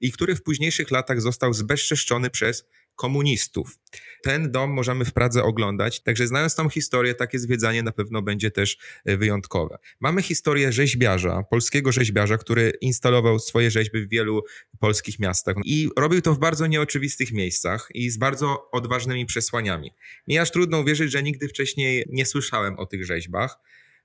i 0.00 0.12
który 0.12 0.36
w 0.36 0.42
późniejszych 0.42 0.90
latach 0.90 1.20
został 1.20 1.52
zbezczeszczony 1.52 2.30
przez 2.30 2.64
komunistów. 2.96 3.78
Ten 4.22 4.52
dom 4.52 4.70
możemy 4.70 5.04
w 5.04 5.12
Pradze 5.12 5.42
oglądać, 5.42 6.02
także 6.02 6.26
znając 6.26 6.54
tą 6.54 6.68
historię, 6.68 7.14
takie 7.14 7.38
zwiedzanie 7.38 7.82
na 7.82 7.92
pewno 7.92 8.22
będzie 8.22 8.50
też 8.50 8.78
e, 9.04 9.16
wyjątkowe. 9.16 9.78
Mamy 10.00 10.22
historię 10.22 10.72
rzeźbiarza, 10.72 11.42
polskiego 11.50 11.92
rzeźbiarza, 11.92 12.38
który 12.38 12.72
instalował 12.80 13.38
swoje 13.38 13.70
rzeźby 13.70 14.06
w 14.06 14.08
wielu 14.08 14.42
polskich 14.78 15.18
miastach 15.18 15.56
i 15.64 15.88
robił 15.96 16.20
to 16.20 16.34
w 16.34 16.38
bardzo 16.38 16.66
nieoczywistych 16.66 17.32
miejscach 17.32 17.88
i 17.94 18.10
z 18.10 18.16
bardzo 18.16 18.70
odważnymi 18.70 19.26
przesłaniami. 19.26 19.90
Mi 20.28 20.38
aż 20.38 20.50
trudno 20.50 20.80
uwierzyć, 20.80 21.12
że 21.12 21.22
nigdy 21.22 21.48
wcześniej 21.48 22.04
nie 22.08 22.26
słyszałem 22.26 22.78
o 22.78 22.86
tych 22.86 23.04
rzeźbach 23.04 23.58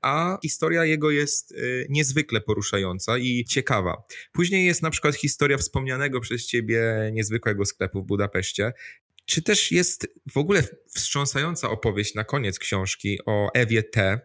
a 0.06 0.38
historia 0.44 0.86
jego 0.86 1.12
jest 1.12 1.52
y, 1.52 1.88
niezwykle 1.90 2.42
poruszająca 2.42 3.18
i 3.18 3.46
ciekawa. 3.46 4.04
Później 4.32 4.66
jest 4.66 4.82
na 4.82 4.90
przykład 4.90 5.16
historia 5.16 5.58
wspomnianego 5.58 6.20
przez 6.20 6.46
ciebie 6.46 7.10
niezwykłego 7.14 7.66
sklepu 7.66 8.04
w 8.04 8.06
Budapeszcie. 8.06 8.74
Czy 9.26 9.42
też 9.42 9.72
jest 9.72 10.08
w 10.32 10.38
ogóle 10.38 10.64
wstrząsająca 10.88 11.70
opowieść 11.70 12.16
na 12.16 12.24
koniec 12.24 12.60
książki 12.60 13.20
o 13.26 13.50
Ewie 13.54 13.84
T., 13.84 14.20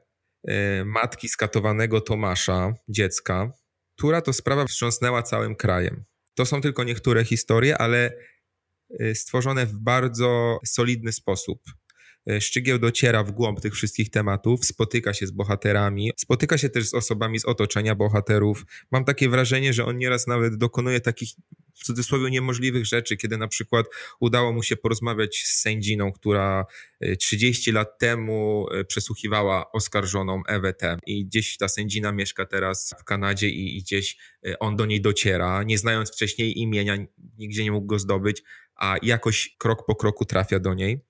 y, 0.49 0.85
matki 0.85 1.29
skatowanego 1.29 2.01
Tomasza, 2.01 2.75
dziecka, 2.89 3.53
która 3.97 4.21
to 4.21 4.33
sprawa 4.33 4.67
wstrząsnęła 4.67 5.23
całym 5.23 5.57
krajem. 5.57 6.05
To 6.35 6.47
są 6.47 6.61
tylko 6.61 6.85
niektóre 6.85 7.25
historie, 7.25 7.79
ale 7.79 8.13
y, 9.01 9.15
stworzone 9.15 9.67
w 9.67 9.79
bardzo 9.79 10.59
solidny 10.67 11.13
sposób. 11.13 11.63
E, 12.29 12.41
Szczygieł 12.41 12.79
dociera 12.79 13.25
w 13.25 13.31
głąb 13.31 13.61
tych 13.61 13.75
wszystkich 13.75 14.11
tematów, 14.11 14.65
spotyka 14.65 15.15
się 15.15 15.27
z 15.27 15.31
bohaterami, 15.31 16.11
spotyka 16.17 16.59
się 16.59 16.69
też 16.69 16.89
z 16.89 16.95
osobami 16.95 17.39
z 17.39 17.45
otoczenia 17.45 17.95
bohaterów. 17.95 18.65
Mam 18.91 19.05
takie 19.05 19.29
wrażenie, 19.29 19.73
że 19.73 19.85
on 19.85 19.97
nieraz 19.97 20.27
nawet 20.27 20.57
dokonuje 20.57 21.01
takich 21.01 21.29
w 21.75 21.85
cudzysłowie 21.85 22.31
niemożliwych 22.31 22.87
rzeczy, 22.87 23.17
kiedy 23.17 23.37
na 23.37 23.49
przykład 23.49 23.87
udało 24.21 24.53
mu 24.53 24.63
się 24.63 24.77
porozmawiać 24.77 25.37
z 25.37 25.61
sędziną, 25.61 26.13
która 26.13 26.67
30 27.19 27.71
e, 27.71 27.73
lat 27.73 27.99
temu 27.99 28.67
e, 28.71 28.85
przesłuchiwała 28.85 29.73
oskarżoną 29.73 30.43
Ewę. 30.47 30.75
I 31.07 31.27
gdzieś 31.27 31.57
ta 31.57 31.69
sędzina 31.69 32.13
mieszka 32.13 32.47
teraz 32.47 32.95
w 33.01 33.05
Kanadzie 33.05 33.49
i 33.49 33.83
gdzieś 33.83 34.17
on 34.61 34.77
do 34.77 34.87
niej 34.87 35.01
dociera, 35.01 35.63
nie 35.63 35.79
znając 35.79 36.13
wcześniej 36.13 36.59
imienia, 36.59 36.97
nigdzie 37.39 37.65
nie 37.65 37.73
mógł 37.73 37.87
go 37.87 37.99
zdobyć, 37.99 38.43
a 38.77 38.97
jakoś 39.03 39.57
krok 39.59 39.87
po 39.87 39.97
kroku 39.97 40.25
trafia 40.25 40.59
do 40.59 40.75
niej. 40.75 41.01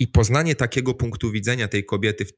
I 0.00 0.08
poznanie 0.08 0.54
takiego 0.54 0.94
punktu 0.94 1.30
widzenia 1.30 1.68
tej 1.68 1.84
kobiety 1.84 2.24
w, 2.24 2.32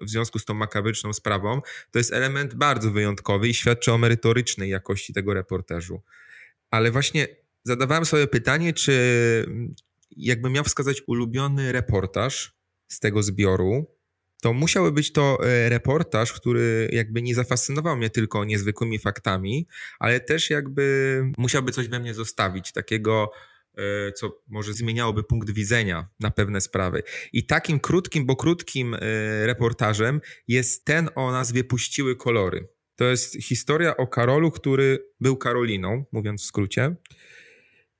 w 0.00 0.10
związku 0.10 0.38
z 0.38 0.44
tą 0.44 0.54
makabryczną 0.54 1.12
sprawą, 1.12 1.60
to 1.90 1.98
jest 1.98 2.12
element 2.12 2.54
bardzo 2.54 2.90
wyjątkowy 2.90 3.48
i 3.48 3.54
świadczy 3.54 3.92
o 3.92 3.98
merytorycznej 3.98 4.70
jakości 4.70 5.12
tego 5.12 5.34
reportażu. 5.34 6.02
Ale 6.70 6.90
właśnie 6.90 7.28
zadawałem 7.64 8.04
sobie 8.04 8.26
pytanie, 8.26 8.72
czy 8.72 8.92
jakbym 10.10 10.52
miał 10.52 10.64
wskazać 10.64 11.02
ulubiony 11.06 11.72
reportaż 11.72 12.56
z 12.88 13.00
tego 13.00 13.22
zbioru, 13.22 13.86
to 14.42 14.52
musiałby 14.52 14.92
być 14.92 15.12
to 15.12 15.38
e, 15.44 15.68
reportaż, 15.68 16.32
który 16.32 16.88
jakby 16.92 17.22
nie 17.22 17.34
zafascynował 17.34 17.96
mnie 17.96 18.10
tylko 18.10 18.44
niezwykłymi 18.44 18.98
faktami, 18.98 19.66
ale 19.98 20.20
też 20.20 20.50
jakby 20.50 21.24
musiałby 21.38 21.72
coś 21.72 21.88
we 21.88 22.00
mnie 22.00 22.14
zostawić, 22.14 22.72
takiego 22.72 23.30
co 24.16 24.38
może 24.48 24.74
zmieniałoby 24.74 25.22
punkt 25.22 25.50
widzenia 25.50 26.08
na 26.20 26.30
pewne 26.30 26.60
sprawy. 26.60 27.02
I 27.32 27.46
takim 27.46 27.80
krótkim, 27.80 28.26
bo 28.26 28.36
krótkim 28.36 28.94
e, 28.94 28.98
reportażem 29.46 30.20
jest 30.48 30.84
ten 30.84 31.08
o 31.14 31.32
nazwie 31.32 31.64
Puściły 31.64 32.16
kolory. 32.16 32.68
To 32.96 33.04
jest 33.04 33.42
historia 33.42 33.96
o 33.96 34.06
Karolu, 34.06 34.50
który 34.50 35.08
był 35.20 35.36
Karoliną, 35.36 36.04
mówiąc 36.12 36.42
w 36.42 36.46
skrócie, 36.46 36.96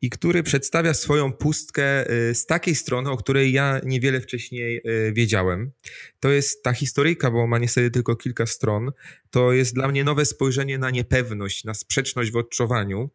i 0.01 0.11
który 0.11 0.43
przedstawia 0.43 0.95
swoją 0.95 1.33
pustkę 1.33 2.11
e, 2.11 2.35
z 2.35 2.47
takiej 2.47 2.75
strony, 2.75 3.11
o 3.11 3.17
której 3.17 3.53
ja 3.53 3.81
niewiele 3.85 4.21
wcześniej 4.21 4.83
wiedziałem. 5.13 5.73
To 6.21 6.31
jest 6.31 6.63
ta 6.63 6.73
historyjka, 6.73 7.31
bo 7.31 7.47
ma 7.47 7.59
niestety 7.59 7.91
tylko 7.91 8.17
kilka 8.17 8.47
stron. 8.47 8.93
To 9.31 9.53
jest 9.53 9.75
dla 9.75 9.89
mnie 9.89 10.05
nowe 10.05 10.25
spojrzenie 10.25 10.79
na 10.79 10.91
niepewność, 10.91 11.65
na 11.65 11.75
sprzeczność 11.75 12.31
w 12.31 12.37
odczuwaniu, 12.37 13.11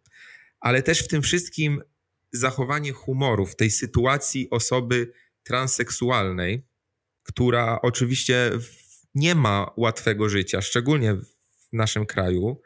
ale 0.60 0.84
też 0.84 1.00
w 1.00 1.08
tym 1.08 1.22
wszystkim 1.22 1.82
zachowanie 2.32 2.92
humoru 2.92 3.46
w 3.46 3.56
tej 3.56 3.72
sytuacji 3.72 4.50
osoby 4.50 5.12
transseksualnej, 5.44 6.68
która 7.24 7.80
oczywiście 7.82 8.52
nie 9.16 9.36
ma 9.36 9.74
łatwego 9.78 10.30
życia, 10.30 10.62
szczególnie 10.62 11.14
w 11.14 11.26
naszym 11.74 12.06
kraju. 12.06 12.62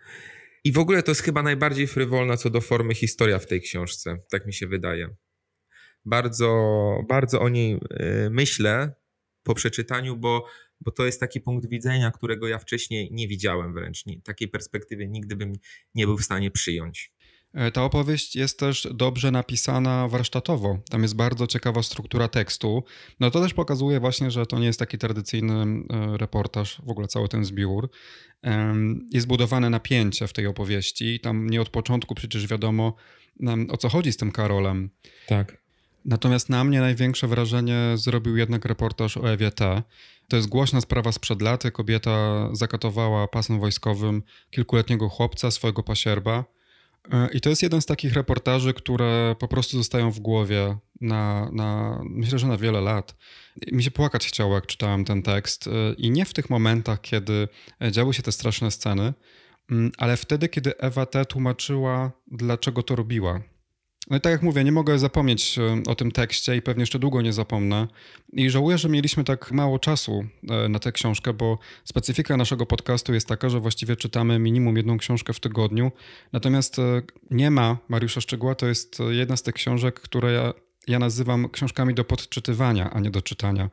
I 0.63 0.71
w 0.71 0.77
ogóle 0.77 1.03
to 1.03 1.11
jest 1.11 1.21
chyba 1.21 1.43
najbardziej 1.43 1.87
frywolna 1.87 2.37
co 2.37 2.49
do 2.49 2.61
formy 2.61 2.95
historia 2.95 3.39
w 3.39 3.47
tej 3.47 3.61
książce, 3.61 4.17
tak 4.29 4.45
mi 4.45 4.53
się 4.53 4.67
wydaje. 4.67 5.15
Bardzo, 6.05 7.03
bardzo 7.09 7.41
o 7.41 7.49
niej 7.49 7.79
e, 7.89 8.29
myślę 8.29 8.93
po 9.43 9.55
przeczytaniu, 9.55 10.17
bo, 10.17 10.45
bo 10.81 10.91
to 10.91 11.05
jest 11.05 11.19
taki 11.19 11.41
punkt 11.41 11.69
widzenia, 11.69 12.11
którego 12.11 12.47
ja 12.47 12.59
wcześniej 12.59 13.09
nie 13.11 13.27
widziałem 13.27 13.73
wręcz. 13.73 14.03
takiej 14.23 14.47
perspektywy 14.47 15.07
nigdy 15.07 15.35
bym 15.35 15.53
nie 15.95 16.05
był 16.05 16.17
w 16.17 16.23
stanie 16.23 16.51
przyjąć. 16.51 17.13
E, 17.53 17.71
ta 17.71 17.83
opowieść 17.83 18.35
jest 18.35 18.59
też 18.59 18.87
dobrze 18.93 19.31
napisana 19.31 20.07
warsztatowo. 20.07 20.77
Tam 20.89 21.01
jest 21.01 21.15
bardzo 21.15 21.47
ciekawa 21.47 21.83
struktura 21.83 22.27
tekstu. 22.27 22.83
No 23.19 23.31
to 23.31 23.41
też 23.41 23.53
pokazuje 23.53 23.99
właśnie, 23.99 24.31
że 24.31 24.45
to 24.45 24.59
nie 24.59 24.65
jest 24.65 24.79
taki 24.79 24.97
tradycyjny 24.97 25.53
e, 25.53 26.17
reportaż, 26.17 26.81
w 26.85 26.89
ogóle 26.89 27.07
cały 27.07 27.27
ten 27.27 27.45
zbiór. 27.45 27.89
Jest 29.11 29.27
budowane 29.27 29.69
napięcie 29.69 30.27
w 30.27 30.33
tej 30.33 30.47
opowieści. 30.47 31.19
Tam 31.19 31.49
nie 31.49 31.61
od 31.61 31.69
początku 31.69 32.15
przecież 32.15 32.47
wiadomo, 32.47 32.95
o 33.69 33.77
co 33.77 33.89
chodzi 33.89 34.11
z 34.11 34.17
tym 34.17 34.31
Karolem. 34.31 34.89
Tak. 35.27 35.57
Natomiast 36.05 36.49
na 36.49 36.63
mnie 36.63 36.79
największe 36.79 37.27
wrażenie 37.27 37.77
zrobił 37.95 38.37
jednak 38.37 38.65
reportaż 38.65 39.17
o 39.17 39.31
Ewie 39.31 39.51
T. 39.51 39.83
To 40.27 40.35
jest 40.35 40.49
głośna 40.49 40.81
sprawa 40.81 41.11
sprzed 41.11 41.41
laty. 41.41 41.71
Kobieta 41.71 42.49
zakatowała 42.53 43.27
pasem 43.27 43.59
wojskowym 43.59 44.23
kilkuletniego 44.51 45.09
chłopca, 45.09 45.51
swojego 45.51 45.83
pasierba. 45.83 46.45
E, 47.11 47.29
I 47.33 47.41
to 47.41 47.49
jest 47.49 47.63
jeden 47.63 47.81
z 47.81 47.85
takich 47.85 48.13
reportaży, 48.13 48.73
które 48.73 49.35
po 49.39 49.47
prostu 49.47 49.77
zostają 49.77 50.11
w 50.11 50.19
głowie 50.19 50.77
na, 51.01 51.49
na 51.51 51.99
myślę, 52.03 52.39
że 52.39 52.47
na 52.47 52.57
wiele 52.57 52.81
lat. 52.81 53.15
Mi 53.71 53.83
się 53.83 53.91
płakać 53.91 54.27
chciało, 54.27 54.55
jak 54.55 54.67
czytałem 54.67 55.05
ten 55.05 55.21
tekst. 55.21 55.67
E, 55.67 55.93
I 55.93 56.11
nie 56.11 56.25
w 56.25 56.33
tych 56.33 56.49
momentach, 56.49 57.01
kiedy 57.01 57.47
działy 57.91 58.13
się 58.13 58.23
te 58.23 58.31
straszne 58.31 58.71
sceny, 58.71 59.13
mm, 59.71 59.91
ale 59.97 60.17
wtedy, 60.17 60.49
kiedy 60.49 60.77
Ewa 60.77 61.05
T. 61.05 61.25
tłumaczyła, 61.25 62.11
dlaczego 62.31 62.83
to 62.83 62.95
robiła. 62.95 63.41
No 64.09 64.17
i 64.17 64.21
tak 64.21 64.31
jak 64.31 64.41
mówię, 64.41 64.63
nie 64.63 64.71
mogę 64.71 64.99
zapomnieć 64.99 65.59
e, 65.59 65.83
o 65.87 65.95
tym 65.95 66.11
tekście 66.11 66.55
i 66.55 66.61
pewnie 66.61 66.81
jeszcze 66.81 66.99
długo 66.99 67.21
nie 67.21 67.33
zapomnę. 67.33 67.87
I 68.33 68.49
żałuję, 68.49 68.77
że 68.77 68.89
mieliśmy 68.89 69.23
tak 69.23 69.51
mało 69.51 69.79
czasu 69.79 70.25
e, 70.49 70.69
na 70.69 70.79
tę 70.79 70.91
książkę, 70.91 71.33
bo 71.33 71.57
specyfika 71.83 72.37
naszego 72.37 72.65
podcastu 72.65 73.13
jest 73.13 73.27
taka, 73.27 73.49
że 73.49 73.59
właściwie 73.59 73.95
czytamy 73.95 74.39
minimum 74.39 74.77
jedną 74.77 74.97
książkę 74.97 75.33
w 75.33 75.39
tygodniu. 75.39 75.91
Natomiast 76.33 76.79
e, 76.79 77.01
nie 77.31 77.51
ma 77.51 77.77
Mariusza 77.89 78.21
Szczegóła, 78.21 78.55
to 78.55 78.67
jest 78.67 78.97
jedna 79.09 79.37
z 79.37 79.43
tych 79.43 79.53
książek, 79.53 79.99
które 79.99 80.31
ja 80.33 80.53
ja 80.87 80.99
nazywam 80.99 81.49
książkami 81.49 81.93
do 81.93 82.03
podczytywania, 82.03 82.91
a 82.91 82.99
nie 82.99 83.11
do 83.11 83.21
czytania. 83.21 83.69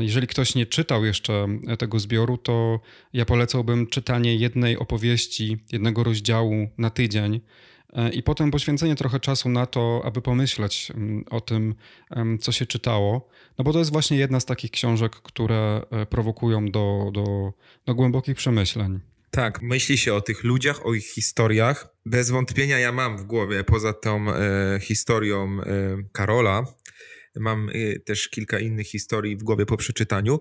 Jeżeli 0.00 0.26
ktoś 0.26 0.54
nie 0.54 0.66
czytał 0.66 1.04
jeszcze 1.04 1.48
tego 1.78 1.98
zbioru, 1.98 2.38
to 2.38 2.80
ja 3.12 3.24
polecałbym 3.24 3.86
czytanie 3.86 4.36
jednej 4.36 4.78
opowieści, 4.78 5.58
jednego 5.72 6.04
rozdziału 6.04 6.68
na 6.78 6.90
tydzień 6.90 7.40
i 8.12 8.22
potem 8.22 8.50
poświęcenie 8.50 8.96
trochę 8.96 9.20
czasu 9.20 9.48
na 9.48 9.66
to, 9.66 10.02
aby 10.04 10.22
pomyśleć 10.22 10.92
mm, 10.94 11.24
o 11.30 11.40
tym, 11.40 11.74
co 12.40 12.52
się 12.52 12.66
czytało. 12.66 13.28
No 13.58 13.64
bo 13.64 13.72
to 13.72 13.78
jest 13.78 13.92
właśnie 13.92 14.16
jedna 14.16 14.40
z 14.40 14.44
takich 14.44 14.70
książek, 14.70 15.12
które 15.12 15.82
e, 15.90 16.06
prowokują 16.06 16.66
do, 16.66 17.10
do, 17.14 17.52
do 17.86 17.94
głębokich 17.94 18.36
przemyśleń. 18.36 19.00
Tak, 19.30 19.62
myśli 19.62 19.98
się 19.98 20.14
o 20.14 20.20
tych 20.20 20.44
ludziach, 20.44 20.86
o 20.86 20.94
ich 20.94 21.06
historiach. 21.06 21.88
Bez 22.06 22.30
wątpienia 22.30 22.78
ja 22.78 22.92
mam 22.92 23.18
w 23.18 23.24
głowie, 23.24 23.64
poza 23.64 23.92
tą 23.92 24.30
e, 24.30 24.78
historią 24.80 25.60
e, 25.60 25.96
Karola, 26.12 26.64
mam 27.36 27.68
e, 27.68 27.98
też 27.98 28.28
kilka 28.28 28.58
innych 28.58 28.86
historii 28.86 29.36
w 29.36 29.42
głowie 29.42 29.66
po 29.66 29.76
przeczytaniu. 29.76 30.40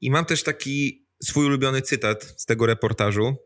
I 0.00 0.10
mam 0.10 0.24
też 0.24 0.42
taki 0.42 1.06
swój 1.22 1.46
ulubiony 1.46 1.82
cytat 1.82 2.34
z 2.36 2.44
tego 2.44 2.66
reportażu, 2.66 3.26
e, 3.26 3.36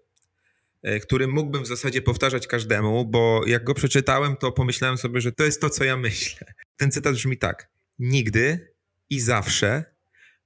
który 1.03 1.29
mógłbym 1.29 1.63
w 1.63 1.67
zasadzie 1.67 2.03
powtarzać 2.03 2.47
każdemu, 2.47 3.07
bo 3.07 3.43
jak 3.47 3.65
go 3.65 3.75
przeczytałem, 3.75 4.37
to 4.37 4.53
pomyślałem 4.53 4.99
sobie, 4.99 5.21
że 5.21 5.33
to 5.33 5.45
jest 5.45 5.61
to, 5.61 5.71
co 5.71 5.85
ja 5.85 5.97
myślę. 5.97 6.53
Ten 6.77 6.91
cytat 6.91 7.15
brzmi 7.15 7.39
tak. 7.39 7.71
Nigdy 7.99 8.75
i 9.11 9.21
zawsze 9.21 9.85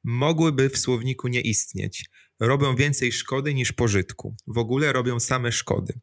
mogłyby 0.04 0.70
w 0.70 0.78
słowniku 0.78 1.28
nie 1.28 1.40
istnieć 1.40 2.10
robią 2.40 2.76
więcej 2.76 3.12
szkody 3.12 3.54
niż 3.54 3.72
pożytku. 3.72 4.36
W 4.46 4.58
ogóle 4.58 4.92
robią 4.92 5.20
same 5.20 5.52
szkody. 5.52 6.00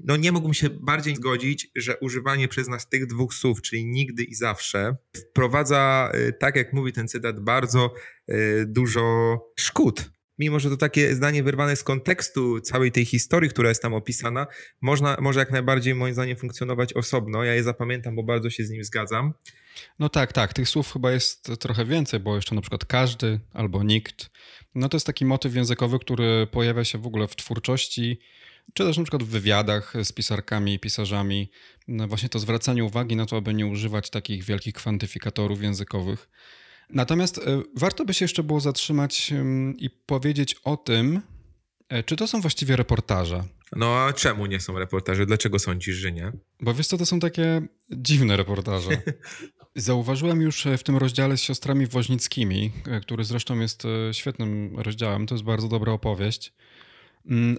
No 0.00 0.16
nie 0.16 0.32
mógłbym 0.32 0.54
się 0.54 0.70
bardziej 0.70 1.16
zgodzić, 1.16 1.70
że 1.76 1.98
używanie 1.98 2.48
przez 2.48 2.68
nas 2.68 2.88
tych 2.88 3.06
dwóch 3.06 3.34
słów, 3.34 3.62
czyli 3.62 3.86
nigdy 3.86 4.24
i 4.24 4.34
zawsze, 4.34 4.96
wprowadza, 5.16 6.12
y, 6.14 6.32
tak 6.32 6.56
jak 6.56 6.72
mówi 6.72 6.92
ten 6.92 7.08
cytat, 7.08 7.40
bardzo 7.40 7.94
y, 8.30 8.64
dużo 8.68 9.38
szkód. 9.56 10.10
Mimo, 10.38 10.60
że 10.60 10.70
to 10.70 10.76
takie 10.76 11.14
zdanie 11.14 11.42
wyrwane 11.42 11.76
z 11.76 11.84
kontekstu 11.84 12.60
całej 12.60 12.92
tej 12.92 13.04
historii, 13.04 13.50
która 13.50 13.68
jest 13.68 13.82
tam 13.82 13.94
opisana, 13.94 14.46
można, 14.80 15.16
może 15.20 15.40
jak 15.40 15.50
najbardziej 15.50 15.94
moim 15.94 16.14
zdaniem 16.14 16.36
funkcjonować 16.36 16.92
osobno. 16.92 17.44
Ja 17.44 17.54
je 17.54 17.62
zapamiętam, 17.62 18.16
bo 18.16 18.22
bardzo 18.22 18.50
się 18.50 18.64
z 18.64 18.70
nim 18.70 18.84
zgadzam. 18.84 19.34
No 19.98 20.08
tak, 20.08 20.32
tak. 20.32 20.52
Tych 20.52 20.68
słów 20.68 20.92
chyba 20.92 21.12
jest 21.12 21.60
trochę 21.60 21.84
więcej, 21.84 22.20
bo 22.20 22.36
jeszcze 22.36 22.54
na 22.54 22.60
przykład 22.60 22.84
każdy 22.84 23.40
albo 23.52 23.82
nikt. 23.82 24.30
No 24.74 24.88
to 24.88 24.96
jest 24.96 25.06
taki 25.06 25.24
motyw 25.24 25.54
językowy, 25.54 25.98
który 25.98 26.46
pojawia 26.46 26.84
się 26.84 26.98
w 26.98 27.06
ogóle 27.06 27.28
w 27.28 27.36
twórczości, 27.36 28.20
czy 28.74 28.84
też 28.84 28.96
na 28.96 29.04
przykład 29.04 29.22
w 29.22 29.26
wywiadach 29.28 29.94
z 30.04 30.12
pisarkami 30.12 30.74
i 30.74 30.78
pisarzami. 30.78 31.50
No 31.88 32.08
właśnie 32.08 32.28
to 32.28 32.38
zwracanie 32.38 32.84
uwagi 32.84 33.16
na 33.16 33.26
to, 33.26 33.36
aby 33.36 33.54
nie 33.54 33.66
używać 33.66 34.10
takich 34.10 34.44
wielkich 34.44 34.74
kwantyfikatorów 34.74 35.62
językowych. 35.62 36.28
Natomiast 36.90 37.38
e, 37.38 37.62
warto 37.76 38.04
by 38.04 38.14
się 38.14 38.24
jeszcze 38.24 38.42
było 38.42 38.60
zatrzymać 38.60 39.32
i 39.78 39.90
powiedzieć 39.90 40.56
o 40.64 40.76
tym, 40.76 41.20
e, 41.88 42.02
czy 42.02 42.16
to 42.16 42.26
są 42.26 42.40
właściwie 42.40 42.76
reportaże. 42.76 43.44
No 43.76 43.96
a 43.96 44.12
czemu 44.12 44.46
nie 44.46 44.60
są 44.60 44.78
reportaże? 44.78 45.26
Dlaczego 45.26 45.58
sądzisz, 45.58 45.96
że 45.96 46.12
nie? 46.12 46.32
Bo 46.60 46.74
wiesz 46.74 46.86
co, 46.86 46.98
to 46.98 47.06
są 47.06 47.20
takie 47.20 47.62
dziwne 47.90 48.36
reportaże. 48.36 48.90
Zauważyłem 49.76 50.40
już 50.40 50.66
w 50.78 50.82
tym 50.82 50.96
rozdziale 50.96 51.36
z 51.36 51.42
siostrami 51.42 51.86
Woźnickimi, 51.86 52.72
który 53.02 53.24
zresztą 53.24 53.60
jest 53.60 53.84
e, 53.84 54.14
świetnym 54.14 54.78
rozdziałem, 54.78 55.26
to 55.26 55.34
jest 55.34 55.44
bardzo 55.44 55.68
dobra 55.68 55.92
opowieść, 55.92 56.52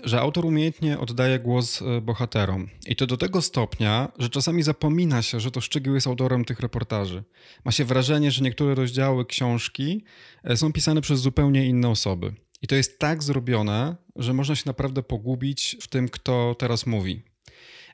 że 0.03 0.21
autor 0.21 0.45
umiejętnie 0.45 0.99
oddaje 0.99 1.39
głos 1.39 1.81
e, 1.81 2.01
bohaterom. 2.01 2.69
I 2.87 2.95
to 2.95 3.07
do 3.07 3.17
tego 3.17 3.41
stopnia, 3.41 4.11
że 4.19 4.29
czasami 4.29 4.63
zapomina 4.63 5.21
się, 5.21 5.39
że 5.39 5.51
to 5.51 5.61
Szczygieł 5.61 5.95
jest 5.95 6.07
autorem 6.07 6.45
tych 6.45 6.59
reportaży. 6.59 7.23
Ma 7.65 7.71
się 7.71 7.85
wrażenie, 7.85 8.31
że 8.31 8.43
niektóre 8.43 8.75
rozdziały 8.75 9.25
książki 9.25 10.03
e, 10.43 10.57
są 10.57 10.73
pisane 10.73 11.01
przez 11.01 11.19
zupełnie 11.19 11.65
inne 11.65 11.89
osoby. 11.89 12.33
I 12.61 12.67
to 12.67 12.75
jest 12.75 12.99
tak 12.99 13.23
zrobione, 13.23 13.95
że 14.15 14.33
można 14.33 14.55
się 14.55 14.63
naprawdę 14.65 15.03
pogubić 15.03 15.77
w 15.81 15.87
tym, 15.87 16.09
kto 16.09 16.55
teraz 16.59 16.85
mówi. 16.85 17.21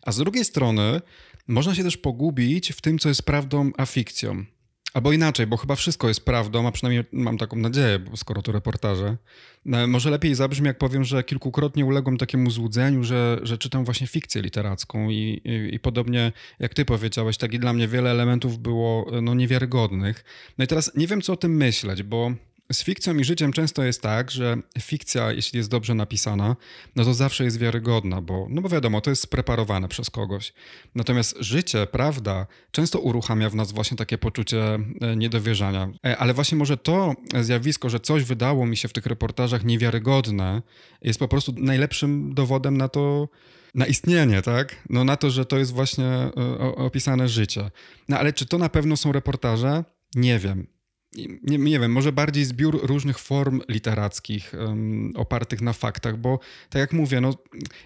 A 0.01 0.11
z 0.11 0.17
drugiej 0.17 0.45
strony, 0.45 1.01
można 1.47 1.75
się 1.75 1.83
też 1.83 1.97
pogubić 1.97 2.73
w 2.73 2.81
tym, 2.81 2.99
co 2.99 3.09
jest 3.09 3.23
prawdą, 3.23 3.71
a 3.77 3.85
fikcją. 3.85 4.45
Albo 4.93 5.11
inaczej, 5.11 5.47
bo 5.47 5.57
chyba 5.57 5.75
wszystko 5.75 6.07
jest 6.07 6.25
prawdą, 6.25 6.67
a 6.67 6.71
przynajmniej 6.71 7.03
mam 7.11 7.37
taką 7.37 7.57
nadzieję, 7.57 7.99
skoro 8.15 8.41
to 8.41 8.51
reportaże. 8.51 9.17
No, 9.65 9.87
może 9.87 10.09
lepiej 10.09 10.35
zabrzmi, 10.35 10.67
jak 10.67 10.77
powiem, 10.77 11.03
że 11.03 11.23
kilkukrotnie 11.23 11.85
uległem 11.85 12.17
takiemu 12.17 12.49
złudzeniu, 12.49 13.03
że, 13.03 13.39
że 13.43 13.57
czytam 13.57 13.85
właśnie 13.85 14.07
fikcję 14.07 14.41
literacką 14.41 15.09
i, 15.09 15.41
i, 15.45 15.75
i 15.75 15.79
podobnie 15.79 16.31
jak 16.59 16.73
ty 16.73 16.85
powiedziałeś, 16.85 17.37
tak 17.37 17.53
i 17.53 17.59
dla 17.59 17.73
mnie 17.73 17.87
wiele 17.87 18.11
elementów 18.11 18.59
było 18.59 19.11
no, 19.21 19.33
niewiarygodnych. 19.33 20.23
No 20.57 20.63
i 20.63 20.67
teraz 20.67 20.95
nie 20.95 21.07
wiem, 21.07 21.21
co 21.21 21.33
o 21.33 21.37
tym 21.37 21.55
myśleć, 21.55 22.03
bo 22.03 22.31
z 22.73 22.83
fikcją 22.83 23.17
i 23.17 23.23
życiem 23.23 23.53
często 23.53 23.83
jest 23.83 24.01
tak, 24.01 24.31
że 24.31 24.57
fikcja, 24.79 25.31
jeśli 25.31 25.57
jest 25.57 25.69
dobrze 25.69 25.93
napisana, 25.93 26.55
no 26.95 27.03
to 27.03 27.13
zawsze 27.13 27.43
jest 27.43 27.59
wiarygodna, 27.59 28.21
bo, 28.21 28.47
no 28.49 28.61
bo 28.61 28.69
wiadomo, 28.69 29.01
to 29.01 29.09
jest 29.09 29.21
spreparowane 29.21 29.87
przez 29.87 30.09
kogoś. 30.09 30.53
Natomiast 30.95 31.37
życie, 31.39 31.87
prawda, 31.87 32.47
często 32.71 32.99
uruchamia 32.99 33.49
w 33.49 33.55
nas 33.55 33.71
właśnie 33.71 33.97
takie 33.97 34.17
poczucie 34.17 34.79
e, 35.01 35.15
niedowierzania. 35.15 35.91
E, 36.05 36.17
ale 36.17 36.33
właśnie 36.33 36.57
może 36.57 36.77
to 36.77 37.13
zjawisko, 37.41 37.89
że 37.89 37.99
coś 37.99 38.23
wydało 38.23 38.65
mi 38.65 38.77
się 38.77 38.87
w 38.87 38.93
tych 38.93 39.05
reportażach 39.05 39.65
niewiarygodne, 39.65 40.61
jest 41.01 41.19
po 41.19 41.27
prostu 41.27 41.53
najlepszym 41.57 42.33
dowodem 42.33 42.77
na 42.77 42.87
to, 42.87 43.29
na 43.75 43.85
istnienie, 43.85 44.41
tak? 44.41 44.75
No 44.89 45.03
na 45.03 45.17
to, 45.17 45.29
że 45.29 45.45
to 45.45 45.57
jest 45.57 45.73
właśnie 45.73 46.05
e, 46.05 46.59
opisane 46.59 47.29
życie. 47.29 47.71
No 48.09 48.17
ale 48.17 48.33
czy 48.33 48.45
to 48.45 48.57
na 48.57 48.69
pewno 48.69 48.97
są 48.97 49.11
reportaże? 49.11 49.83
Nie 50.15 50.39
wiem 50.39 50.80
nie, 51.13 51.57
nie, 51.57 51.79
wiem, 51.79 51.91
może 51.91 52.11
bardziej 52.11 52.45
zbiór 52.45 52.87
różnych 52.87 53.19
form 53.19 53.61
literackich 53.69 54.53
um, 54.53 55.13
opartych 55.15 55.61
na 55.61 55.73
faktach, 55.73 56.17
bo 56.17 56.39
tak 56.69 56.79
jak 56.79 56.93
mówię, 56.93 57.21
no, 57.21 57.33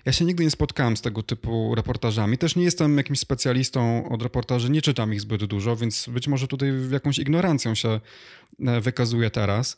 ja 0.06 0.12
się 0.12 0.26
nigdy 0.26 0.44
nie 0.44 0.52
spotkałem 0.52 0.98
z 0.98 1.02
tego 1.02 1.24
typu 1.24 1.76
reportażami. 1.76 2.38
Też 2.38 2.56
nie 2.56 2.64
jestem 2.64 2.98
jakimś 2.98 3.20
specjalistą 3.20 4.10
od 4.10 4.22
reportaży, 4.22 4.70
nie 4.70 4.82
czytam 4.82 5.14
ich 5.14 5.22
zbyt 5.22 5.46
dużo, 5.46 5.76
więc 5.76 6.10
być 6.10 6.28
może 6.28 6.48
tutaj 6.48 6.70
jakąś 6.92 7.20
ignorancją 7.20 7.76
się 7.76 8.00
e, 8.60 8.82
wykazuję 8.82 9.30
teraz. 9.30 9.78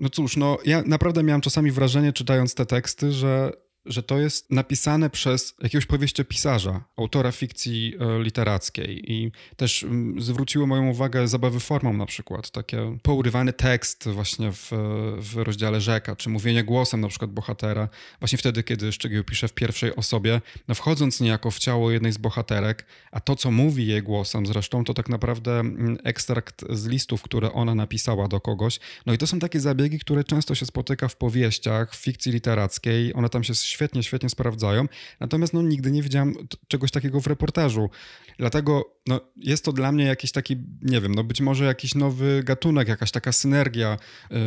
No 0.00 0.10
cóż, 0.10 0.36
no 0.36 0.58
ja 0.64 0.82
naprawdę 0.86 1.22
miałem 1.22 1.40
czasami 1.40 1.70
wrażenie, 1.70 2.12
czytając 2.12 2.54
te 2.54 2.66
teksty, 2.66 3.12
że 3.12 3.52
że 3.86 4.02
to 4.02 4.18
jest 4.18 4.50
napisane 4.50 5.10
przez 5.10 5.54
jakiegoś 5.62 5.86
powieściopisarza, 5.86 6.84
autora 6.96 7.32
fikcji 7.32 7.94
e, 8.00 8.22
literackiej. 8.22 9.12
I 9.12 9.32
też 9.56 9.86
zwróciło 10.18 10.66
moją 10.66 10.88
uwagę 10.88 11.28
zabawy 11.28 11.60
formą 11.60 11.92
na 11.92 12.06
przykład. 12.06 12.50
Takie 12.50 12.98
pourywany 13.02 13.52
tekst 13.52 14.08
właśnie 14.08 14.52
w, 14.52 14.70
w 15.18 15.36
rozdziale 15.36 15.80
rzeka, 15.80 16.16
czy 16.16 16.28
mówienie 16.28 16.64
głosem 16.64 17.00
na 17.00 17.08
przykład 17.08 17.30
bohatera. 17.30 17.88
Właśnie 18.20 18.38
wtedy, 18.38 18.62
kiedy 18.62 18.92
Szczegieł 18.92 19.24
pisze 19.24 19.48
w 19.48 19.52
pierwszej 19.52 19.96
osobie, 19.96 20.40
no 20.68 20.74
wchodząc 20.74 21.20
niejako 21.20 21.50
w 21.50 21.58
ciało 21.58 21.90
jednej 21.90 22.12
z 22.12 22.18
bohaterek, 22.18 22.86
a 23.12 23.20
to, 23.20 23.36
co 23.36 23.50
mówi 23.50 23.86
jej 23.86 24.02
głosem 24.02 24.46
zresztą, 24.46 24.84
to 24.84 24.94
tak 24.94 25.08
naprawdę 25.08 25.62
ekstrakt 26.04 26.64
z 26.70 26.86
listów, 26.86 27.22
które 27.22 27.52
ona 27.52 27.74
napisała 27.74 28.28
do 28.28 28.40
kogoś. 28.40 28.80
No 29.06 29.12
i 29.12 29.18
to 29.18 29.26
są 29.26 29.38
takie 29.38 29.60
zabiegi, 29.60 29.98
które 29.98 30.24
często 30.24 30.54
się 30.54 30.66
spotyka 30.66 31.08
w 31.08 31.16
powieściach, 31.16 31.94
w 31.94 31.96
fikcji 31.96 32.32
literackiej. 32.32 33.14
One 33.14 33.28
tam 33.28 33.44
się 33.44 33.54
świetnie, 33.72 34.02
świetnie 34.02 34.28
sprawdzają. 34.28 34.86
Natomiast 35.20 35.52
no, 35.52 35.62
nigdy 35.62 35.90
nie 35.90 36.02
widziałem 36.02 36.34
czegoś 36.68 36.90
takiego 36.90 37.20
w 37.20 37.26
reportażu. 37.26 37.90
Dlatego 38.38 38.84
no, 39.06 39.20
jest 39.36 39.64
to 39.64 39.72
dla 39.72 39.92
mnie 39.92 40.04
jakiś 40.04 40.32
taki, 40.32 40.56
nie 40.82 41.00
wiem, 41.00 41.14
no 41.14 41.24
być 41.24 41.40
może 41.40 41.64
jakiś 41.64 41.94
nowy 41.94 42.42
gatunek, 42.44 42.88
jakaś 42.88 43.10
taka 43.10 43.32
synergia 43.32 43.96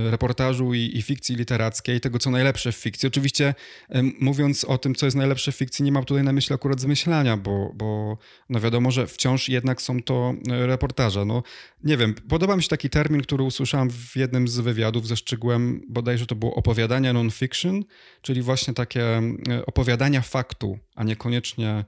y, 0.08 0.12
reportażu 0.12 0.74
i, 0.74 0.92
i, 0.94 1.02
fikcji 1.02 1.36
literackiej, 1.36 2.02
tego 2.02 2.20
co 2.20 2.30
najlepsze 2.30 2.72
w 2.72 2.76
fikcji. 2.76 3.08
Oczywiście 3.08 3.56
y, 3.96 4.04
mówiąc 4.20 4.64
o 4.64 4.78
tym, 4.78 4.96
co 4.96 5.06
jest 5.06 5.18
najlepsze 5.18 5.52
w 5.52 5.56
fikcji, 5.56 5.86
nie 5.86 5.92
mam 5.92 6.06
tutaj 6.06 6.24
na 6.24 6.34
myśli 6.34 6.56
akurat 6.56 6.82
zmyślania, 6.82 7.38
bo, 7.38 7.72
bo 7.76 8.18
no 8.50 8.60
wiadomo, 8.60 8.92
że 8.92 9.08
wciąż 9.08 9.50
jednak 9.50 9.82
są 9.82 10.04
to 10.04 10.34
y, 10.64 10.68
reportaże. 10.68 11.26
No, 11.26 11.44
nie 11.84 11.98
wiem, 11.98 12.14
podoba 12.30 12.56
mi 12.56 12.64
się 12.64 12.70
taki 12.70 12.90
termin, 12.90 13.22
który 13.22 13.44
usłyszałem 13.44 13.90
w 13.90 14.16
jednym 14.16 14.48
z 14.48 14.60
wywiadów 14.60 15.08
ze 15.08 15.18
Szczygłem, 15.18 15.82
bodajże 15.90 16.26
to 16.26 16.36
było 16.36 16.56
opowiadania 16.56 17.14
non-fiction, 17.14 17.84
czyli 18.22 18.42
właśnie 18.42 18.74
takie 18.74 19.22
opowiadania 19.66 20.22
faktu, 20.22 20.80
a 20.96 21.04
niekoniecznie, 21.04 21.86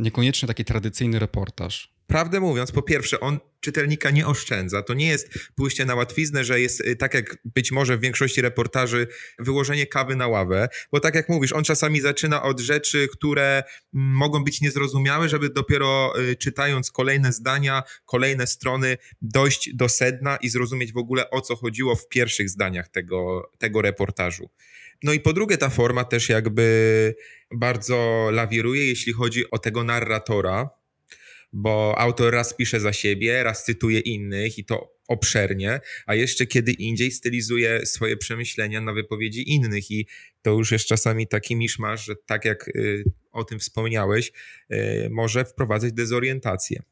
niekoniecznie 0.00 0.48
taki 0.48 0.64
tradycyjny 0.64 1.18
reportaż. 1.18 1.94
Prawdę 2.06 2.40
mówiąc, 2.40 2.72
po 2.72 2.82
pierwsze, 2.82 3.20
on 3.20 3.38
czytelnika 3.60 4.10
nie 4.10 4.26
oszczędza. 4.26 4.82
To 4.82 4.94
nie 4.94 5.06
jest 5.06 5.28
pójście 5.54 5.84
na 5.84 5.94
łatwiznę, 5.94 6.44
że 6.44 6.60
jest 6.60 6.80
y, 6.80 6.96
tak 6.96 7.14
jak 7.14 7.36
być 7.44 7.72
może 7.72 7.96
w 7.96 8.00
większości 8.00 8.40
reportaży 8.40 9.06
wyłożenie 9.38 9.86
kawy 9.86 10.16
na 10.16 10.28
ławę, 10.28 10.68
bo 10.92 11.00
tak 11.00 11.14
jak 11.14 11.28
mówisz, 11.28 11.52
on 11.52 11.64
czasami 11.64 12.00
zaczyna 12.00 12.42
od 12.42 12.60
rzeczy, 12.60 13.08
które 13.12 13.62
mogą 13.92 14.44
być 14.44 14.60
niezrozumiałe, 14.60 15.28
żeby 15.28 15.50
dopiero 15.50 16.20
y, 16.20 16.36
czytając 16.36 16.90
kolejne 16.90 17.32
zdania, 17.32 17.82
kolejne 18.04 18.46
strony 18.46 18.96
dojść 19.22 19.74
do 19.74 19.88
sedna 19.88 20.36
i 20.36 20.48
zrozumieć 20.48 20.92
w 20.92 20.96
ogóle 20.96 21.30
o 21.30 21.40
co 21.40 21.56
chodziło 21.56 21.96
w 21.96 22.08
pierwszych 22.08 22.50
zdaniach 22.50 22.88
tego, 22.88 23.50
tego 23.58 23.82
reportażu. 23.82 24.50
No 25.04 25.12
i 25.12 25.20
po 25.20 25.32
drugie, 25.32 25.58
ta 25.58 25.70
forma 25.70 26.04
też 26.04 26.28
jakby 26.28 27.14
bardzo 27.50 28.28
lawiruje, 28.32 28.86
jeśli 28.86 29.12
chodzi 29.12 29.50
o 29.50 29.58
tego 29.58 29.84
narratora, 29.84 30.70
bo 31.52 31.98
autor 31.98 32.34
raz 32.34 32.54
pisze 32.54 32.80
za 32.80 32.92
siebie, 32.92 33.42
raz 33.42 33.64
cytuje 33.64 34.00
innych 34.00 34.58
i 34.58 34.64
to 34.64 34.94
obszernie, 35.08 35.80
a 36.06 36.14
jeszcze 36.14 36.46
kiedy 36.46 36.72
indziej 36.72 37.10
stylizuje 37.10 37.86
swoje 37.86 38.16
przemyślenia 38.16 38.80
na 38.80 38.92
wypowiedzi 38.92 39.52
innych 39.52 39.90
i 39.90 40.06
to 40.42 40.50
już 40.50 40.72
jest 40.72 40.86
czasami 40.86 41.26
taki 41.26 41.56
miszmasz, 41.56 42.04
że 42.04 42.16
tak 42.26 42.44
jak 42.44 42.68
y, 42.68 43.04
o 43.32 43.44
tym 43.44 43.58
wspomniałeś, 43.58 44.32
y, 44.72 45.08
może 45.10 45.44
wprowadzać 45.44 45.92
dezorientację. 45.92 46.82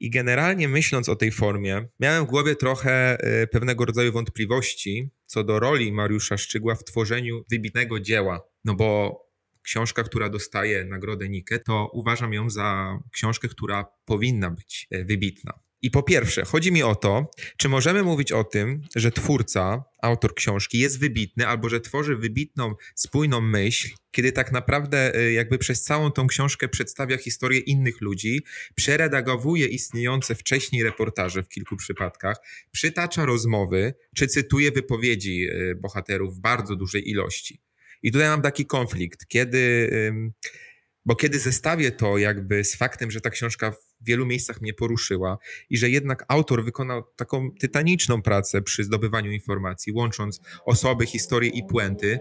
I 0.00 0.10
generalnie 0.10 0.68
myśląc 0.68 1.08
o 1.08 1.16
tej 1.16 1.32
formie, 1.32 1.88
miałem 2.00 2.24
w 2.24 2.28
głowie 2.28 2.56
trochę 2.56 3.18
y, 3.42 3.46
pewnego 3.46 3.84
rodzaju 3.84 4.12
wątpliwości 4.12 5.10
co 5.26 5.44
do 5.44 5.60
roli 5.60 5.92
Mariusza 5.92 6.36
Szczygła 6.36 6.74
w 6.74 6.84
tworzeniu 6.84 7.44
wybitnego 7.50 8.00
dzieła. 8.00 8.40
No 8.64 8.74
bo 8.74 9.20
książka, 9.62 10.02
która 10.02 10.28
dostaje 10.28 10.84
nagrodę 10.84 11.28
Nike, 11.28 11.58
to 11.58 11.90
uważam 11.92 12.32
ją 12.32 12.50
za 12.50 12.98
książkę, 13.12 13.48
która 13.48 13.84
powinna 14.04 14.50
być 14.50 14.88
wybitna. 14.90 15.65
I 15.86 15.90
po 15.90 16.02
pierwsze, 16.02 16.44
chodzi 16.44 16.72
mi 16.72 16.82
o 16.82 16.94
to, 16.94 17.30
czy 17.56 17.68
możemy 17.68 18.02
mówić 18.02 18.32
o 18.32 18.44
tym, 18.44 18.82
że 18.96 19.12
twórca, 19.12 19.84
autor 20.02 20.34
książki 20.34 20.78
jest 20.78 20.98
wybitny, 20.98 21.46
albo 21.46 21.68
że 21.68 21.80
tworzy 21.80 22.16
wybitną, 22.16 22.74
spójną 22.94 23.40
myśl, 23.40 23.88
kiedy 24.10 24.32
tak 24.32 24.52
naprawdę 24.52 25.18
y, 25.20 25.32
jakby 25.32 25.58
przez 25.58 25.82
całą 25.82 26.10
tą 26.10 26.26
książkę 26.26 26.68
przedstawia 26.68 27.16
historię 27.16 27.60
innych 27.60 28.00
ludzi, 28.00 28.42
przeredagowuje 28.74 29.66
istniejące 29.66 30.34
wcześniej 30.34 30.82
reportaże 30.82 31.42
w 31.42 31.48
kilku 31.48 31.76
przypadkach, 31.76 32.36
przytacza 32.72 33.24
rozmowy, 33.24 33.94
czy 34.16 34.26
cytuje 34.26 34.70
wypowiedzi 34.70 35.48
y, 35.50 35.74
bohaterów 35.74 36.36
w 36.36 36.40
bardzo 36.40 36.76
dużej 36.76 37.10
ilości. 37.10 37.60
I 38.02 38.12
tutaj 38.12 38.28
mam 38.28 38.42
taki 38.42 38.66
konflikt, 38.66 39.26
kiedy, 39.26 39.90
bo 41.04 41.16
kiedy 41.16 41.38
zestawię 41.38 41.90
to 41.90 42.18
jakby 42.18 42.64
z 42.64 42.76
faktem, 42.76 43.10
że 43.10 43.20
ta 43.20 43.30
książka 43.30 43.72
w 44.00 44.06
wielu 44.06 44.26
miejscach 44.26 44.60
mnie 44.60 44.74
poruszyła 44.74 45.38
i 45.70 45.76
że 45.76 45.90
jednak 45.90 46.24
autor 46.28 46.64
wykonał 46.64 47.04
taką 47.16 47.50
tytaniczną 47.50 48.22
pracę 48.22 48.62
przy 48.62 48.84
zdobywaniu 48.84 49.32
informacji, 49.32 49.92
łącząc 49.92 50.40
osoby, 50.64 51.06
historie 51.06 51.50
i 51.50 51.62
puenty, 51.66 52.18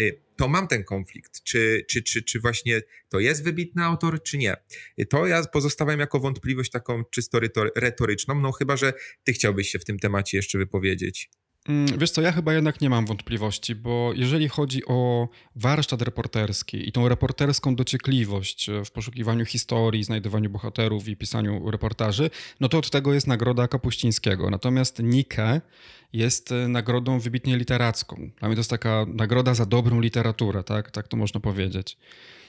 y, 0.00 0.20
to 0.36 0.48
mam 0.48 0.68
ten 0.68 0.84
konflikt. 0.84 1.42
Czy, 1.42 1.84
czy, 1.88 2.02
czy, 2.02 2.22
czy 2.22 2.40
właśnie 2.40 2.80
to 3.08 3.20
jest 3.20 3.44
wybitny 3.44 3.84
autor, 3.84 4.22
czy 4.22 4.38
nie? 4.38 4.56
Y, 5.00 5.06
to 5.06 5.26
ja 5.26 5.44
pozostawiam 5.44 6.00
jako 6.00 6.20
wątpliwość 6.20 6.70
taką 6.70 7.04
czysto 7.04 7.40
retoryczną, 7.76 8.40
no 8.40 8.52
chyba, 8.52 8.76
że 8.76 8.92
ty 9.24 9.32
chciałbyś 9.32 9.68
się 9.68 9.78
w 9.78 9.84
tym 9.84 9.98
temacie 9.98 10.36
jeszcze 10.36 10.58
wypowiedzieć. 10.58 11.30
Mm, 11.68 11.98
wiesz 11.98 12.10
co, 12.10 12.22
ja 12.22 12.32
chyba 12.32 12.54
jednak 12.54 12.80
nie 12.80 12.90
mam 12.90 13.06
wątpliwości, 13.06 13.74
bo 13.74 14.12
jeżeli 14.14 14.48
chodzi 14.48 14.86
o 14.86 15.28
warsztat 15.56 16.02
reporterski 16.02 16.88
i 16.88 16.92
tą 16.92 17.08
reporterską 17.08 17.76
dociekliwość 17.76 18.68
e, 18.68 18.84
w 18.84 18.90
poszukiwaniu 18.90 19.44
historii, 19.44 20.04
znajdowaniu 20.04 20.50
bohaterów 20.50 21.08
i 21.08 21.16
pisaniu 21.16 21.70
reportaży, 21.70 22.30
no 22.60 22.68
to 22.68 22.78
od 22.78 22.90
tego 22.90 23.14
jest 23.14 23.26
nagroda 23.26 23.68
Kapuścińskiego. 23.68 24.50
Natomiast 24.50 24.98
Nike 25.02 25.60
jest 26.12 26.52
e, 26.52 26.68
nagrodą 26.68 27.18
wybitnie 27.18 27.56
literacką. 27.56 28.30
Dla 28.38 28.48
mnie 28.48 28.56
to 28.56 28.60
jest 28.60 28.70
taka 28.70 29.06
nagroda 29.08 29.54
za 29.54 29.66
dobrą 29.66 30.00
literaturę, 30.00 30.64
tak, 30.64 30.90
tak 30.90 31.08
to 31.08 31.16
można 31.16 31.40
powiedzieć. 31.40 31.96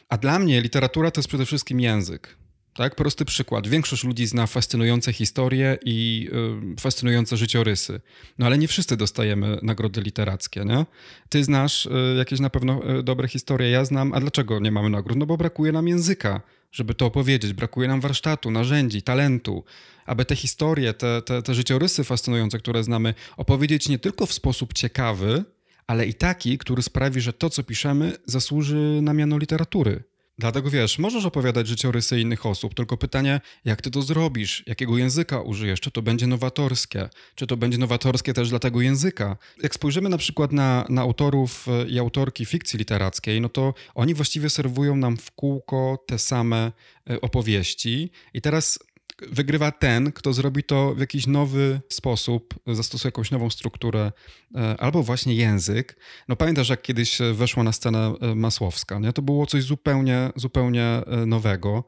A 0.09 0.17
dla 0.17 0.39
mnie 0.39 0.61
literatura 0.61 1.11
to 1.11 1.19
jest 1.19 1.29
przede 1.29 1.45
wszystkim 1.45 1.79
język. 1.79 2.40
Tak, 2.73 2.95
prosty 2.95 3.25
przykład. 3.25 3.67
Większość 3.67 4.03
ludzi 4.03 4.27
zna 4.27 4.47
fascynujące 4.47 5.13
historie 5.13 5.77
i 5.85 6.29
y, 6.73 6.81
fascynujące 6.81 7.37
życiorysy. 7.37 8.01
No 8.37 8.45
ale 8.45 8.57
nie 8.57 8.67
wszyscy 8.67 8.97
dostajemy 8.97 9.59
nagrody 9.61 10.01
literackie, 10.01 10.65
nie? 10.65 10.85
Ty 11.29 11.43
znasz 11.43 11.85
y, 11.85 12.15
jakieś 12.17 12.39
na 12.39 12.49
pewno 12.49 12.99
y, 12.99 13.03
dobre 13.03 13.27
historie, 13.27 13.69
ja 13.69 13.85
znam. 13.85 14.13
A 14.13 14.19
dlaczego 14.19 14.59
nie 14.59 14.71
mamy 14.71 14.89
nagród? 14.89 15.17
No 15.17 15.25
bo 15.25 15.37
brakuje 15.37 15.71
nam 15.71 15.87
języka, 15.87 16.41
żeby 16.71 16.93
to 16.93 17.05
opowiedzieć. 17.05 17.53
Brakuje 17.53 17.87
nam 17.87 18.01
warsztatu, 18.01 18.51
narzędzi, 18.51 19.01
talentu, 19.01 19.63
aby 20.05 20.25
te 20.25 20.35
historie, 20.35 20.93
te, 20.93 21.21
te, 21.21 21.41
te 21.41 21.53
życiorysy 21.53 22.03
fascynujące, 22.03 22.59
które 22.59 22.83
znamy, 22.83 23.13
opowiedzieć 23.37 23.89
nie 23.89 23.99
tylko 23.99 24.25
w 24.25 24.33
sposób 24.33 24.73
ciekawy, 24.73 25.43
ale 25.87 26.05
i 26.05 26.13
taki, 26.13 26.57
który 26.57 26.81
sprawi, 26.81 27.21
że 27.21 27.33
to, 27.33 27.49
co 27.49 27.63
piszemy, 27.63 28.13
zasłuży 28.25 28.99
na 29.01 29.13
miano 29.13 29.37
literatury. 29.37 30.10
Dlatego 30.41 30.69
wiesz, 30.69 30.99
możesz 30.99 31.25
opowiadać 31.25 31.67
życiorysy 31.67 32.19
innych 32.19 32.45
osób, 32.45 32.73
tylko 32.73 32.97
pytanie, 32.97 33.41
jak 33.65 33.81
ty 33.81 33.91
to 33.91 34.01
zrobisz, 34.01 34.63
jakiego 34.67 34.97
języka 34.97 35.41
użyjesz, 35.41 35.79
czy 35.79 35.91
to 35.91 36.01
będzie 36.01 36.27
nowatorskie, 36.27 37.09
czy 37.35 37.47
to 37.47 37.57
będzie 37.57 37.77
nowatorskie 37.77 38.33
też 38.33 38.49
dla 38.49 38.59
tego 38.59 38.81
języka. 38.81 39.37
Jak 39.63 39.73
spojrzymy 39.73 40.09
na 40.09 40.17
przykład 40.17 40.51
na, 40.51 40.85
na 40.89 41.01
autorów 41.01 41.67
e, 41.67 41.87
i 41.87 41.99
autorki 41.99 42.45
fikcji 42.45 42.79
literackiej, 42.79 43.41
no 43.41 43.49
to 43.49 43.73
oni 43.95 44.13
właściwie 44.13 44.49
serwują 44.49 44.95
nam 44.95 45.17
w 45.17 45.31
kółko 45.31 46.03
te 46.07 46.19
same 46.19 46.71
e, 47.09 47.21
opowieści. 47.21 48.11
I 48.33 48.41
teraz 48.41 48.79
wygrywa 49.29 49.71
ten, 49.71 50.11
kto 50.11 50.33
zrobi 50.33 50.63
to 50.63 50.95
w 50.95 50.99
jakiś 50.99 51.27
nowy 51.27 51.81
sposób, 51.89 52.53
zastosuje 52.67 53.07
jakąś 53.07 53.31
nową 53.31 53.49
strukturę 53.49 54.11
e, 54.55 54.75
albo 54.79 55.03
właśnie 55.03 55.35
język. 55.35 55.97
No 56.27 56.35
pamiętasz, 56.35 56.69
jak 56.69 56.81
kiedyś 56.81 57.17
weszła 57.33 57.63
na 57.63 57.71
scenę 57.71 58.13
e, 58.21 58.35
Masłowska, 58.35 58.99
nie? 58.99 59.13
To 59.13 59.21
było 59.21 59.45
coś 59.45 59.63
zupełnie, 59.63 60.29
zupełnie 60.35 60.83
e, 60.83 61.25
nowego. 61.25 61.83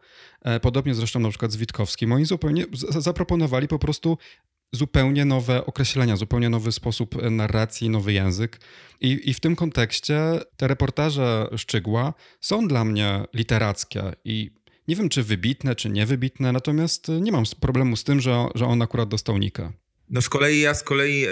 Podobnie 0.62 0.96
zresztą 0.96 1.19
na 1.19 1.30
przykład 1.30 1.52
z 1.52 1.56
Witkowskim. 1.56 2.12
Oni 2.12 2.26
zupełnie 2.26 2.65
zaproponowali 3.00 3.67
po 3.67 3.80
prostu 3.80 4.17
zupełnie 4.72 5.26
nowe 5.26 5.65
określenia, 5.65 6.15
zupełnie 6.15 6.50
nowy 6.50 6.72
sposób 6.72 7.15
narracji, 7.32 7.89
nowy 7.89 8.13
język. 8.13 8.60
I, 9.02 9.30
I 9.30 9.34
w 9.34 9.39
tym 9.39 9.56
kontekście 9.56 10.39
te 10.58 10.67
reportaże 10.67 11.48
Szczygła 11.58 12.13
są 12.41 12.67
dla 12.67 12.86
mnie 12.86 13.24
literackie 13.34 14.04
i 14.26 14.52
nie 14.88 14.96
wiem, 14.96 15.10
czy 15.10 15.24
wybitne, 15.24 15.76
czy 15.76 15.89
niewybitne, 15.89 16.52
natomiast 16.52 17.08
nie 17.22 17.32
mam 17.32 17.43
problemu 17.60 17.96
z 17.96 18.04
tym, 18.04 18.22
że, 18.22 18.46
że 18.56 18.65
on 18.65 18.82
akurat 18.82 19.10
dostał 19.10 19.38
Nika. 19.38 19.74
No 20.10 20.22
z 20.22 20.30
kolei 20.30 20.60
ja 20.60 20.74
z 20.74 20.84
kolei 20.84 21.26
y, 21.26 21.30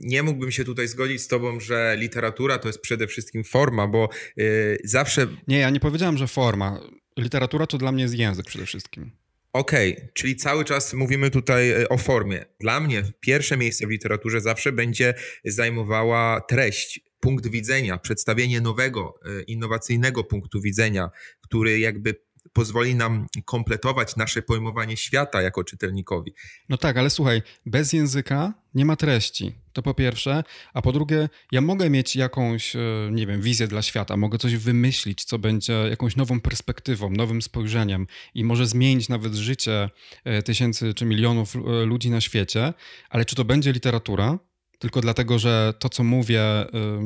nie 0.00 0.22
mógłbym 0.22 0.50
się 0.50 0.64
tutaj 0.64 0.88
zgodzić 0.88 1.22
z 1.22 1.28
tobą, 1.28 1.60
że 1.60 1.96
literatura 1.98 2.58
to 2.58 2.68
jest 2.68 2.80
przede 2.80 3.06
wszystkim 3.06 3.44
forma, 3.44 3.86
bo 3.86 4.08
y, 4.38 4.78
zawsze... 4.84 5.26
Nie, 5.48 5.58
ja 5.58 5.70
nie 5.70 5.80
powiedziałem, 5.80 6.18
że 6.18 6.26
forma. 6.26 6.80
Literatura 7.18 7.66
to 7.66 7.78
dla 7.78 7.92
mnie 7.92 8.02
jest 8.02 8.14
język 8.14 8.46
przede 8.46 8.66
wszystkim. 8.66 9.10
Okej, 9.52 9.96
okay, 9.96 10.08
czyli 10.14 10.36
cały 10.36 10.64
czas 10.64 10.94
mówimy 10.94 11.30
tutaj 11.30 11.86
o 11.86 11.98
formie. 11.98 12.44
Dla 12.60 12.80
mnie 12.80 13.02
pierwsze 13.20 13.56
miejsce 13.56 13.86
w 13.86 13.90
literaturze 13.90 14.40
zawsze 14.40 14.72
będzie 14.72 15.14
zajmowała 15.44 16.40
treść, 16.40 17.00
punkt 17.20 17.46
widzenia, 17.46 17.98
przedstawienie 17.98 18.60
nowego, 18.60 19.20
innowacyjnego 19.46 20.24
punktu 20.24 20.60
widzenia, 20.60 21.10
który 21.40 21.78
jakby 21.78 22.14
pozwoli 22.58 22.94
nam 22.94 23.26
kompletować 23.44 24.16
nasze 24.16 24.42
pojmowanie 24.42 24.96
świata 24.96 25.42
jako 25.42 25.64
czytelnikowi. 25.64 26.32
No 26.68 26.76
tak, 26.76 26.96
ale 26.96 27.10
słuchaj, 27.10 27.42
bez 27.66 27.92
języka 27.92 28.54
nie 28.74 28.84
ma 28.84 28.96
treści. 28.96 29.52
To 29.72 29.82
po 29.82 29.94
pierwsze, 29.94 30.44
a 30.74 30.82
po 30.82 30.92
drugie, 30.92 31.28
ja 31.52 31.60
mogę 31.60 31.90
mieć 31.90 32.16
jakąś, 32.16 32.76
e, 32.76 32.80
nie 33.12 33.26
wiem, 33.26 33.40
wizję 33.40 33.68
dla 33.68 33.82
świata, 33.82 34.16
mogę 34.16 34.38
coś 34.38 34.56
wymyślić, 34.56 35.24
co 35.24 35.38
będzie 35.38 35.72
jakąś 35.72 36.16
nową 36.16 36.40
perspektywą, 36.40 37.10
nowym 37.10 37.42
spojrzeniem 37.42 38.06
i 38.34 38.44
może 38.44 38.66
zmienić 38.66 39.08
nawet 39.08 39.34
życie 39.34 39.90
e, 40.24 40.42
tysięcy 40.42 40.94
czy 40.94 41.04
milionów 41.04 41.56
e, 41.56 41.58
ludzi 41.84 42.10
na 42.10 42.20
świecie, 42.20 42.74
ale 43.10 43.24
czy 43.24 43.36
to 43.36 43.44
będzie 43.44 43.72
literatura? 43.72 44.38
Tylko 44.78 45.00
dlatego, 45.00 45.38
że 45.38 45.74
to, 45.78 45.88
co 45.88 46.04
mówię, 46.04 46.42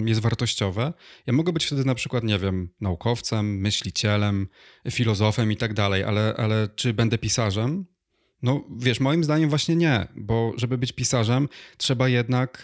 jest 0.04 0.20
wartościowe. 0.20 0.92
Ja 1.26 1.32
mogę 1.32 1.52
być 1.52 1.64
wtedy 1.64 1.84
na 1.84 1.94
przykład, 1.94 2.24
nie 2.24 2.38
wiem, 2.38 2.68
naukowcem, 2.80 3.56
myślicielem, 3.60 4.48
filozofem 4.90 5.52
i 5.52 5.56
tak 5.56 5.74
dalej, 5.74 6.04
ale, 6.04 6.34
ale 6.36 6.68
czy 6.76 6.94
będę 6.94 7.18
pisarzem? 7.18 7.91
No 8.42 8.64
wiesz, 8.78 9.00
moim 9.00 9.24
zdaniem 9.24 9.48
właśnie 9.50 9.76
nie, 9.76 10.06
bo 10.16 10.52
żeby 10.56 10.78
być 10.78 10.92
pisarzem, 10.92 11.48
trzeba 11.76 12.08
jednak 12.08 12.62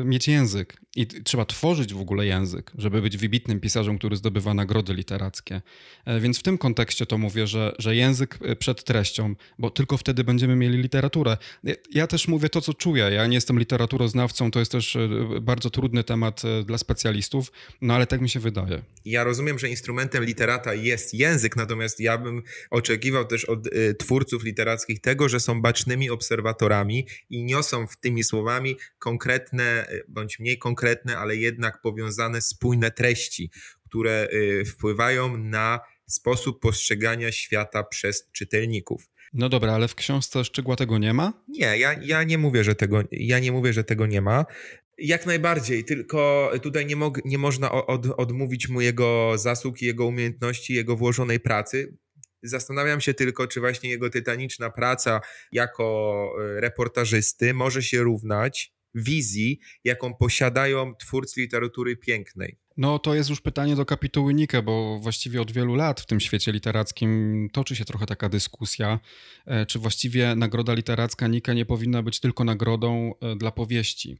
y, 0.00 0.04
mieć 0.04 0.28
język 0.28 0.82
i 0.96 1.06
trzeba 1.06 1.44
tworzyć 1.44 1.94
w 1.94 2.00
ogóle 2.00 2.26
język, 2.26 2.70
żeby 2.78 3.02
być 3.02 3.16
wybitnym 3.16 3.60
pisarzem, 3.60 3.98
który 3.98 4.16
zdobywa 4.16 4.54
nagrody 4.54 4.94
literackie. 4.94 5.62
E, 6.04 6.20
więc 6.20 6.38
w 6.38 6.42
tym 6.42 6.58
kontekście 6.58 7.06
to 7.06 7.18
mówię, 7.18 7.46
że, 7.46 7.74
że 7.78 7.96
język 7.96 8.38
e, 8.42 8.56
przed 8.56 8.84
treścią, 8.84 9.34
bo 9.58 9.70
tylko 9.70 9.96
wtedy 9.96 10.24
będziemy 10.24 10.56
mieli 10.56 10.78
literaturę. 10.78 11.36
Ja, 11.64 11.74
ja 11.92 12.06
też 12.06 12.28
mówię 12.28 12.48
to, 12.48 12.60
co 12.60 12.74
czuję. 12.74 13.04
Ja 13.04 13.26
nie 13.26 13.34
jestem 13.34 13.58
literaturoznawcą, 13.58 14.50
to 14.50 14.58
jest 14.58 14.72
też 14.72 14.98
bardzo 15.40 15.70
trudny 15.70 16.04
temat 16.04 16.42
dla 16.64 16.78
specjalistów, 16.78 17.52
no 17.80 17.94
ale 17.94 18.06
tak 18.06 18.20
mi 18.20 18.28
się 18.28 18.40
wydaje. 18.40 18.82
Ja 19.04 19.24
rozumiem, 19.24 19.58
że 19.58 19.68
instrumentem 19.68 20.24
literata 20.24 20.74
jest 20.74 21.14
język, 21.14 21.56
natomiast 21.56 22.00
ja 22.00 22.18
bym 22.18 22.42
oczekiwał 22.70 23.24
też 23.24 23.44
od 23.44 23.66
y, 23.66 23.94
twórców 23.94 24.44
literackich 24.44 25.00
tego, 25.02 25.28
że 25.28 25.40
są 25.40 25.62
bacznymi 25.62 26.10
obserwatorami 26.10 27.06
i 27.30 27.44
niosą 27.44 27.86
w 27.86 27.96
tymi 27.96 28.24
słowami 28.24 28.76
konkretne 28.98 29.86
y, 29.90 30.04
bądź 30.08 30.38
mniej 30.38 30.58
konkretne, 30.58 31.18
ale 31.18 31.36
jednak 31.36 31.80
powiązane, 31.80 32.40
spójne 32.42 32.90
treści, 32.90 33.50
które 33.84 34.28
y, 34.32 34.64
wpływają 34.64 35.36
na 35.36 35.80
sposób 36.06 36.60
postrzegania 36.60 37.32
świata 37.32 37.82
przez 37.82 38.30
czytelników. 38.32 39.08
No 39.32 39.48
dobra, 39.48 39.72
ale 39.72 39.88
w 39.88 39.94
książce 39.94 40.44
szczegóła 40.44 40.76
tego 40.76 40.98
nie 40.98 41.14
ma? 41.14 41.32
Nie, 41.48 41.78
ja, 41.78 41.92
ja 42.02 42.22
nie 42.22 42.38
mówię, 42.38 42.64
że 42.64 42.74
tego, 42.74 43.02
ja 43.12 43.38
nie 43.38 43.52
mówię, 43.52 43.72
że 43.72 43.84
tego 43.84 44.06
nie 44.06 44.20
ma. 44.20 44.46
Jak 44.98 45.26
najbardziej, 45.26 45.84
tylko 45.84 46.50
tutaj 46.62 46.86
nie, 46.86 46.96
nie 47.24 47.38
można 47.38 47.72
od, 47.72 48.06
odmówić 48.06 48.68
mu 48.68 48.80
jego 48.80 49.38
zasług, 49.38 49.82
jego 49.82 50.06
umiejętności, 50.06 50.74
jego 50.74 50.96
włożonej 50.96 51.40
pracy 51.40 51.96
Zastanawiam 52.42 53.00
się 53.00 53.14
tylko, 53.14 53.46
czy 53.46 53.60
właśnie 53.60 53.90
jego 53.90 54.10
tytaniczna 54.10 54.70
praca 54.70 55.20
jako 55.52 56.28
e, 56.56 56.60
reportażysty 56.60 57.54
może 57.54 57.82
się 57.82 58.02
równać 58.02 58.72
wizji, 58.94 59.60
jaką 59.84 60.14
posiadają 60.14 60.94
twórcy 60.94 61.40
literatury 61.40 61.96
pięknej. 61.96 62.58
No 62.76 62.98
to 62.98 63.14
jest 63.14 63.30
już 63.30 63.40
pytanie 63.40 63.76
do 63.76 63.86
kapituły 63.86 64.34
Nike, 64.34 64.62
bo 64.62 64.98
właściwie 64.98 65.40
od 65.40 65.52
wielu 65.52 65.74
lat 65.74 66.00
w 66.00 66.06
tym 66.06 66.20
świecie 66.20 66.52
literackim 66.52 67.48
toczy 67.52 67.76
się 67.76 67.84
trochę 67.84 68.06
taka 68.06 68.28
dyskusja, 68.28 69.00
e, 69.46 69.66
czy 69.66 69.78
właściwie 69.78 70.34
nagroda 70.34 70.74
literacka 70.74 71.26
Nike 71.28 71.54
nie 71.54 71.66
powinna 71.66 72.02
być 72.02 72.20
tylko 72.20 72.44
nagrodą 72.44 73.14
e, 73.20 73.36
dla 73.36 73.50
powieści. 73.50 74.18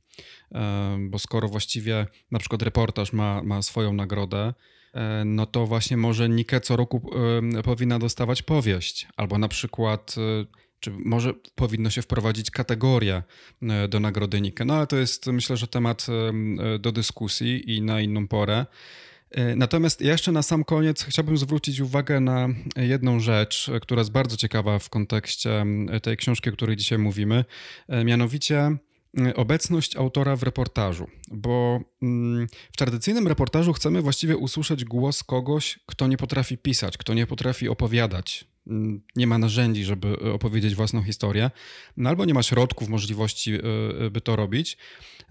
Bo 1.00 1.18
skoro 1.18 1.48
właściwie 1.48 2.06
na 2.30 2.38
przykład 2.38 2.62
reportaż 2.62 3.12
ma, 3.12 3.42
ma 3.42 3.62
swoją 3.62 3.92
nagrodę, 3.92 4.54
no 5.24 5.46
to 5.46 5.66
właśnie 5.66 5.96
może 5.96 6.28
Nike 6.28 6.60
co 6.60 6.76
roku 6.76 7.10
powinna 7.64 7.98
dostawać 7.98 8.42
powieść, 8.42 9.08
albo 9.16 9.38
na 9.38 9.48
przykład 9.48 10.16
czy 10.82 10.90
może 10.90 11.34
powinno 11.54 11.90
się 11.90 12.02
wprowadzić 12.02 12.50
kategorię 12.50 13.22
e, 13.62 13.88
do 13.88 14.00
nagrody 14.00 14.40
Nike. 14.40 14.64
No 14.64 14.74
ale 14.74 14.86
to 14.86 14.96
jest 14.96 15.26
myślę, 15.26 15.56
że 15.56 15.66
temat 15.66 16.06
e, 16.08 16.78
do 16.78 16.92
dyskusji 16.92 17.76
i 17.76 17.82
na 17.82 18.00
inną 18.00 18.28
porę. 18.28 18.66
E, 19.30 19.56
natomiast 19.56 20.00
jeszcze 20.00 20.32
na 20.32 20.42
sam 20.42 20.64
koniec 20.64 21.04
chciałbym 21.04 21.36
zwrócić 21.36 21.80
uwagę 21.80 22.20
na 22.20 22.48
jedną 22.76 23.20
rzecz, 23.20 23.70
która 23.82 24.00
jest 24.00 24.12
bardzo 24.12 24.36
ciekawa 24.36 24.78
w 24.78 24.88
kontekście 24.88 25.64
tej 26.02 26.16
książki, 26.16 26.50
o 26.50 26.52
której 26.52 26.76
dzisiaj 26.76 26.98
mówimy, 26.98 27.44
mianowicie 28.04 28.76
obecność 29.36 29.96
autora 29.96 30.36
w 30.36 30.42
reportażu, 30.42 31.06
bo 31.28 31.80
mm, 32.02 32.46
w 32.72 32.76
tradycyjnym 32.76 33.28
reportażu 33.28 33.72
chcemy 33.72 34.02
właściwie 34.02 34.36
usłyszeć 34.36 34.84
głos 34.84 35.24
kogoś, 35.24 35.78
kto 35.86 36.06
nie 36.06 36.16
potrafi 36.16 36.58
pisać, 36.58 36.98
kto 36.98 37.14
nie 37.14 37.26
potrafi 37.26 37.68
opowiadać, 37.68 38.51
nie 39.16 39.26
ma 39.26 39.38
narzędzi, 39.38 39.84
żeby 39.84 40.08
e, 40.08 40.32
opowiedzieć 40.32 40.74
własną 40.74 41.02
historię, 41.02 41.50
no 41.96 42.10
albo 42.10 42.24
nie 42.24 42.34
ma 42.34 42.42
środków, 42.42 42.88
możliwości, 42.88 43.54
e, 43.54 43.58
e, 44.06 44.10
by 44.10 44.20
to 44.20 44.36
robić. 44.36 44.76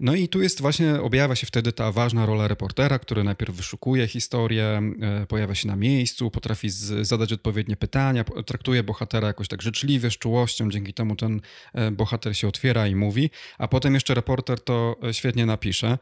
No 0.00 0.14
i 0.14 0.28
tu 0.28 0.42
jest 0.42 0.60
właśnie, 0.60 1.00
objawia 1.00 1.34
się 1.34 1.46
wtedy 1.46 1.72
ta 1.72 1.92
ważna 1.92 2.26
rola 2.26 2.48
reportera, 2.48 2.98
który 2.98 3.24
najpierw 3.24 3.56
wyszukuje 3.56 4.08
historię, 4.08 4.82
pojawia 5.28 5.54
się 5.54 5.68
na 5.68 5.76
miejscu, 5.76 6.30
potrafi 6.30 6.70
zadać 7.00 7.32
odpowiednie 7.32 7.76
pytania, 7.76 8.24
traktuje 8.24 8.82
bohatera 8.82 9.28
jakoś 9.28 9.48
tak 9.48 9.62
życzliwie, 9.62 10.10
z 10.10 10.18
czułością, 10.18 10.70
dzięki 10.70 10.94
temu 10.94 11.16
ten 11.16 11.40
bohater 11.92 12.36
się 12.36 12.48
otwiera 12.48 12.86
i 12.86 12.94
mówi, 12.94 13.30
a 13.58 13.68
potem 13.68 13.94
jeszcze 13.94 14.14
reporter 14.14 14.60
to 14.60 14.96
świetnie 15.12 15.46
napisze. 15.46 15.98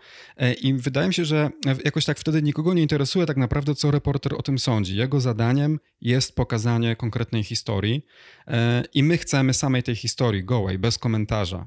I 0.62 0.74
wydaje 0.74 1.08
mi 1.08 1.14
się, 1.14 1.24
że 1.24 1.50
jakoś 1.84 2.04
tak 2.04 2.18
wtedy 2.18 2.42
nikogo 2.42 2.74
nie 2.74 2.82
interesuje 2.82 3.26
tak 3.26 3.36
naprawdę, 3.36 3.74
co 3.74 3.90
reporter 3.90 4.34
o 4.34 4.42
tym 4.42 4.58
sądzi. 4.58 4.96
Jego 4.96 5.20
zadaniem 5.20 5.80
jest 6.00 6.36
pokazanie 6.36 6.96
konkretnego 6.96 7.19
konkretnej 7.20 7.44
historii 7.44 8.02
e, 8.46 8.84
i 8.94 9.02
my 9.02 9.18
chcemy 9.18 9.54
samej 9.54 9.82
tej 9.82 9.96
historii, 9.96 10.44
gołej, 10.44 10.78
bez 10.78 10.98
komentarza. 10.98 11.66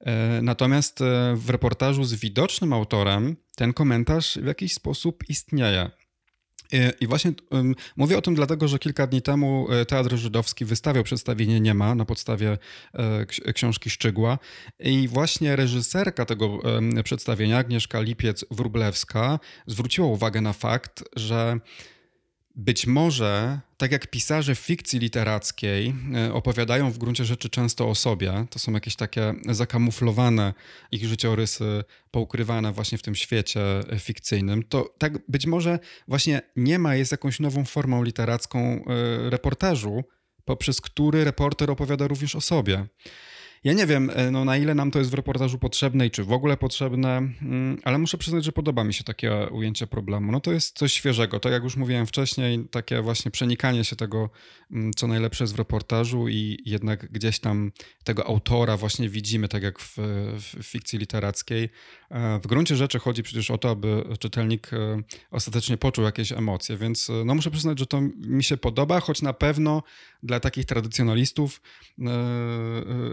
E, 0.00 0.42
natomiast 0.42 1.00
e, 1.00 1.34
w 1.36 1.50
reportażu 1.50 2.04
z 2.04 2.14
widocznym 2.14 2.72
autorem 2.72 3.36
ten 3.56 3.72
komentarz 3.72 4.38
w 4.42 4.46
jakiś 4.46 4.74
sposób 4.74 5.24
istnieje. 5.28 5.90
I 7.00 7.06
właśnie 7.06 7.32
mówię 7.96 8.18
o 8.18 8.22
tym 8.22 8.34
dlatego, 8.34 8.68
że 8.68 8.78
kilka 8.78 9.06
dni 9.06 9.22
temu 9.22 9.66
Teatr 9.88 10.16
Żydowski 10.16 10.64
wystawiał 10.64 11.04
przedstawienie 11.04 11.60
Nie 11.60 11.74
ma 11.74 11.94
na 11.94 12.04
podstawie 12.04 12.58
książki 13.54 13.90
Szczygła 13.90 14.38
i 14.78 15.08
właśnie 15.08 15.56
reżyserka 15.56 16.24
tego 16.24 16.58
przedstawienia, 17.04 17.58
Agnieszka 17.58 17.98
Lipiec-Wrublewska, 18.02 19.38
zwróciła 19.66 20.06
uwagę 20.06 20.40
na 20.40 20.52
fakt, 20.52 21.04
że 21.16 21.60
być 22.56 22.86
może, 22.86 23.60
tak 23.76 23.92
jak 23.92 24.06
pisarze 24.06 24.54
fikcji 24.54 24.98
literackiej 24.98 25.94
e, 26.14 26.32
opowiadają 26.32 26.90
w 26.90 26.98
gruncie 26.98 27.24
rzeczy 27.24 27.48
często 27.48 27.88
o 27.88 27.94
sobie, 27.94 28.46
to 28.50 28.58
są 28.58 28.72
jakieś 28.72 28.96
takie 28.96 29.34
zakamuflowane 29.48 30.54
ich 30.92 31.04
życiorysy, 31.04 31.84
poukrywane 32.10 32.72
właśnie 32.72 32.98
w 32.98 33.02
tym 33.02 33.14
świecie 33.14 33.60
fikcyjnym, 33.98 34.62
to 34.62 34.94
tak 34.98 35.18
być 35.28 35.46
może 35.46 35.78
właśnie 36.08 36.42
nie 36.56 36.78
ma 36.78 36.94
jest 36.94 37.12
jakąś 37.12 37.40
nową 37.40 37.64
formą 37.64 38.02
literacką 38.02 38.58
e, 38.58 39.30
reportażu, 39.30 40.04
poprzez 40.44 40.80
który 40.80 41.24
reporter 41.24 41.70
opowiada 41.70 42.06
również 42.08 42.36
o 42.36 42.40
sobie. 42.40 42.86
Ja 43.64 43.72
nie 43.72 43.86
wiem, 43.86 44.10
e, 44.14 44.30
no, 44.30 44.44
na 44.44 44.56
ile 44.56 44.74
nam 44.74 44.90
to 44.90 44.98
jest 44.98 45.10
w 45.10 45.14
reportażu 45.14 45.58
potrzebne 45.58 46.06
i 46.06 46.10
czy 46.10 46.24
w 46.24 46.32
ogóle 46.32 46.56
potrzebne, 46.56 47.16
mm, 47.16 47.78
ale 47.84 47.98
muszę 47.98 48.18
przyznać, 48.18 48.44
że 48.44 48.52
podoba 48.52 48.84
mi 48.84 48.94
się 48.94 49.04
takie 49.04 49.48
ujęcie 49.50 49.86
problemu. 49.86 50.32
No 50.32 50.40
to 50.40 50.52
jest 50.52 50.78
coś 50.78 50.92
świeżego. 50.92 51.40
Tak 51.40 51.52
jak 51.52 51.62
już 51.62 51.76
mówiłem 51.76 52.06
wcześniej, 52.06 52.68
takie 52.70 53.02
właśnie 53.02 53.30
przenikanie 53.30 53.84
się 53.84 53.96
tego, 53.96 54.30
mm, 54.70 54.94
co 54.94 55.06
najlepsze 55.06 55.44
jest 55.44 55.54
w 55.54 55.58
reportażu 55.58 56.28
i 56.28 56.62
jednak 56.66 57.12
gdzieś 57.12 57.38
tam 57.38 57.72
tego 58.04 58.26
autora 58.26 58.76
właśnie 58.76 59.08
widzimy, 59.08 59.48
tak 59.48 59.62
jak 59.62 59.78
w, 59.78 59.96
w 60.38 60.62
fikcji 60.62 60.98
literackiej. 60.98 61.68
E, 62.10 62.38
w 62.38 62.46
gruncie 62.46 62.76
rzeczy 62.76 62.98
chodzi 62.98 63.22
przecież 63.22 63.50
o 63.50 63.58
to, 63.58 63.70
aby 63.70 64.04
czytelnik 64.18 64.72
e, 64.72 65.02
ostatecznie 65.30 65.76
poczuł 65.76 66.04
jakieś 66.04 66.32
emocje, 66.32 66.76
więc 66.76 67.10
no 67.24 67.34
muszę 67.34 67.50
przyznać, 67.50 67.78
że 67.78 67.86
to 67.86 68.00
mi 68.16 68.44
się 68.44 68.56
podoba, 68.56 69.00
choć 69.00 69.22
na 69.22 69.32
pewno 69.32 69.82
dla 70.24 70.40
takich 70.40 70.64
tradycjonalistów, 70.64 71.60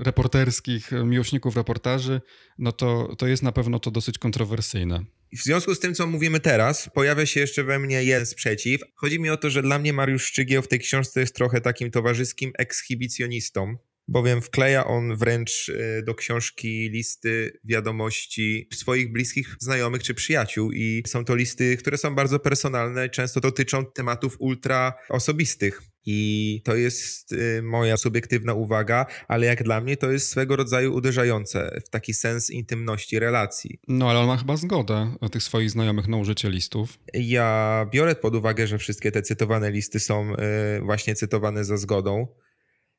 reporterów 0.01 0.31
reporterskich, 0.31 0.91
miłośników 1.05 1.55
reportaży, 1.55 2.21
no 2.57 2.71
to, 2.71 3.15
to 3.17 3.27
jest 3.27 3.43
na 3.43 3.51
pewno 3.51 3.79
to 3.79 3.91
dosyć 3.91 4.17
kontrowersyjne. 4.17 5.05
W 5.37 5.43
związku 5.43 5.75
z 5.75 5.79
tym, 5.79 5.95
co 5.95 6.07
mówimy 6.07 6.39
teraz, 6.39 6.89
pojawia 6.93 7.25
się 7.25 7.39
jeszcze 7.39 7.63
we 7.63 7.79
mnie 7.79 8.03
jeden 8.03 8.25
sprzeciw. 8.25 8.81
Chodzi 8.95 9.19
mi 9.19 9.29
o 9.29 9.37
to, 9.37 9.49
że 9.49 9.61
dla 9.61 9.79
mnie 9.79 9.93
Mariusz 9.93 10.25
Szczygieł 10.25 10.61
w 10.61 10.67
tej 10.67 10.79
książce 10.79 11.19
jest 11.19 11.35
trochę 11.35 11.61
takim 11.61 11.91
towarzyskim 11.91 12.51
ekshibicjonistą, 12.57 13.77
bowiem 14.07 14.41
wkleja 14.41 14.85
on 14.85 15.15
wręcz 15.15 15.71
do 16.05 16.15
książki 16.15 16.89
listy 16.89 17.59
wiadomości 17.63 18.67
swoich 18.73 19.11
bliskich 19.11 19.55
znajomych 19.59 20.03
czy 20.03 20.13
przyjaciół 20.13 20.71
i 20.71 21.03
są 21.07 21.25
to 21.25 21.35
listy, 21.35 21.77
które 21.77 21.97
są 21.97 22.15
bardzo 22.15 22.39
personalne, 22.39 23.09
często 23.09 23.39
dotyczą 23.39 23.85
tematów 23.85 24.35
ultra 24.39 24.93
osobistych. 25.09 25.81
I 26.05 26.61
to 26.65 26.75
jest 26.75 27.31
y, 27.31 27.61
moja 27.61 27.97
subiektywna 27.97 28.53
uwaga, 28.53 29.05
ale 29.27 29.45
jak 29.45 29.63
dla 29.63 29.81
mnie 29.81 29.97
to 29.97 30.11
jest 30.11 30.29
swego 30.29 30.55
rodzaju 30.55 30.93
uderzające 30.93 31.81
w 31.85 31.89
taki 31.89 32.13
sens 32.13 32.49
intymności 32.49 33.19
relacji. 33.19 33.79
No 33.87 34.09
ale 34.09 34.19
on 34.19 34.27
ma 34.27 34.37
chyba 34.37 34.57
zgodę 34.57 35.15
tych 35.31 35.43
swoich 35.43 35.71
znajomych 35.71 36.07
na 36.07 36.17
użycie 36.17 36.49
listów. 36.49 36.99
Ja 37.13 37.85
biorę 37.91 38.15
pod 38.15 38.35
uwagę, 38.35 38.67
że 38.67 38.77
wszystkie 38.77 39.11
te 39.11 39.21
cytowane 39.21 39.71
listy 39.71 39.99
są 39.99 40.33
y, 40.33 40.37
właśnie 40.81 41.15
cytowane 41.15 41.65
za 41.65 41.77
zgodą. 41.77 42.27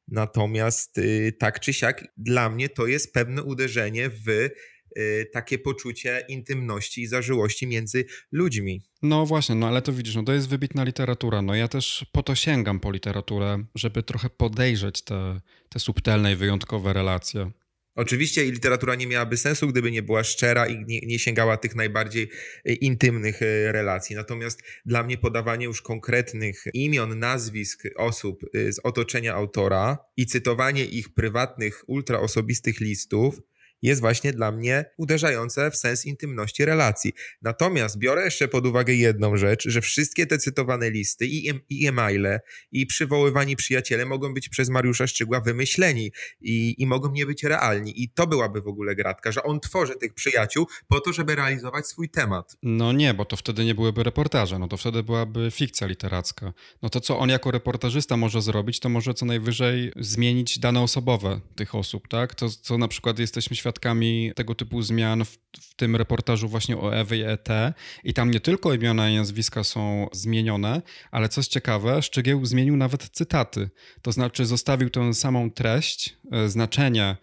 Natomiast 0.09 0.99
y, 0.99 1.33
tak 1.39 1.61
czy 1.61 1.73
siak, 1.73 2.05
dla 2.17 2.51
mnie 2.51 2.69
to 2.69 2.87
jest 2.87 3.13
pewne 3.13 3.43
uderzenie 3.43 4.11
w 4.11 4.49
takie 5.33 5.59
poczucie 5.59 6.25
intymności 6.29 7.03
i 7.03 7.07
zażyłości 7.07 7.67
między 7.67 8.05
ludźmi. 8.33 8.83
No 9.03 9.27
właśnie, 9.27 9.55
no 9.55 9.69
ale 9.69 9.83
to 9.83 9.93
widzisz, 9.93 10.15
no 10.15 10.23
to 10.23 10.33
jest 10.33 10.49
wybitna 10.49 10.85
literatura. 10.85 11.43
No 11.43 11.55
ja 11.55 11.69
też 11.69 12.07
po 12.13 12.23
to 12.23 12.35
sięgam 12.35 12.81
po 12.81 12.93
literaturę, 12.93 13.65
żeby 13.75 14.03
trochę 14.03 14.31
podejrzeć 14.31 15.03
te, 15.03 15.41
te 15.69 15.79
subtelne 15.79 16.33
i 16.33 16.37
wyjątkowe 16.37 16.93
relacje. 16.93 17.51
Oczywiście 17.95 18.45
literatura 18.45 18.95
nie 18.95 19.07
miałaby 19.07 19.37
sensu, 19.37 19.69
gdyby 19.69 19.91
nie 19.91 20.03
była 20.03 20.25
szczera 20.25 20.67
i 20.67 20.85
nie, 20.87 21.01
nie, 21.01 21.19
sięgała 21.19 21.57
tych 21.57 21.75
najbardziej 21.75 22.31
y, 22.69 22.75
intymnych 22.75 23.43
y, 23.43 23.73
relacji. 23.73 24.17
Natomiast 24.17 24.63
dla 24.87 25.03
mnie 25.03 25.19
podawanie 25.19 25.65
już 25.65 25.83
konkretnych 25.83 26.65
imion, 26.75 27.19
nazwisk 27.19 27.83
osób 27.97 28.41
z 28.55 28.79
otoczenia 28.85 29.35
autora 29.35 29.99
i 30.17 30.27
cytowanie 30.27 30.85
ich 30.85 31.15
prywatnych, 31.15 31.85
ultraosobistych 31.87 32.81
listów 32.81 33.41
jest 33.83 34.01
właśnie 34.01 34.33
dla 34.33 34.53
mnie 34.53 34.85
uderzające 34.97 35.71
w 35.71 35.77
sens 35.77 36.07
intymności 36.07 36.65
relacji. 36.65 37.13
Natomiast 37.43 37.99
biorę 37.99 38.25
jeszcze 38.25 38.49
pod 38.49 38.67
uwagę 38.67 38.95
jedną 38.95 39.37
rzecz, 39.37 39.69
że 39.69 39.81
wszystkie 39.81 40.27
te 40.27 40.39
cytowane 40.39 40.91
listy 40.91 41.27
i, 41.27 41.89
e-maile 41.89 42.39
i 42.73 42.87
przywoływani 42.87 43.57
przyjaciele 43.57 44.07
mogą 44.07 44.35
być 44.35 44.49
przez 44.49 44.69
Mariusza 44.69 45.07
Szczygła 45.07 45.41
wymyśleni 45.41 46.13
i, 46.41 46.75
i 46.79 46.87
mogą 46.87 47.13
nie 47.13 47.27
być 47.27 47.45
realni. 47.45 48.03
I 48.03 48.09
to 48.09 48.27
byłaby 48.27 48.61
w 48.61 48.67
ogóle 48.67 48.95
gratka, 48.95 49.33
że 49.33 49.43
on 49.43 49.61
tworzy 49.61 49.95
tych 49.95 50.15
przyjaciół 50.15 50.67
po 50.89 51.01
to, 51.01 51.13
żeby 51.13 51.35
realizować 51.35 51.87
swój 51.87 52.09
temat. 52.09 52.57
No 52.63 52.93
nie, 52.93 53.15
bo 53.15 53.25
to 53.25 53.37
wtedy 53.37 53.65
nie 53.65 53.75
byłyby 53.75 54.03
reportaże, 54.03 54.59
no 54.59 54.69
to 54.69 54.77
wtedy 54.77 55.03
byłaby 55.03 55.51
fikcja 55.51 55.87
literacka. 55.87 56.53
No 56.83 56.89
to 56.89 57.01
co 57.01 57.19
on 57.19 57.29
jako 57.29 57.51
reportażysta 57.51 58.17
może 58.17 58.43
zrobić, 58.43 58.81
to 58.81 58.89
może 58.89 59.15
co 59.15 59.27
najwyżej 59.27 59.93
zmienić 59.97 60.59
dane 60.59 60.81
osobowe 60.81 61.41
tych 61.55 61.75
osób, 61.75 62.09
tak? 62.09 62.35
To, 62.35 62.49
co 62.49 62.79
na 62.79 62.89
przykład 62.89 63.19
jesteśmy 63.19 63.57
świadkami 63.57 63.72
świadkami 63.73 64.33
tego 64.37 64.55
typu 64.55 64.83
zmian 64.83 65.25
w, 65.25 65.39
w 65.61 65.75
tym 65.75 65.97
reportażu 65.97 66.49
właśnie 66.49 66.77
o 66.77 66.95
Ewy 66.97 67.17
i 67.17 67.23
ET. 67.23 67.49
I 68.05 68.15
tam 68.15 68.31
nie 68.31 68.41
tylko 68.41 68.75
imiona 68.75 69.11
i 69.11 69.17
nazwiska 69.17 69.65
są 69.65 70.09
zmienione, 70.13 70.83
ale 71.11 71.29
coś 71.29 71.47
ciekawe, 71.47 72.03
Szczegieł 72.03 72.47
zmienił 72.47 72.77
nawet 72.77 73.09
cytaty. 73.09 73.71
To 74.03 74.13
znaczy 74.13 74.47
zostawił 74.47 74.91
tę 74.91 75.15
samą 75.15 75.51
treść, 75.51 76.17
e, 76.33 76.49
znaczenie 76.49 77.17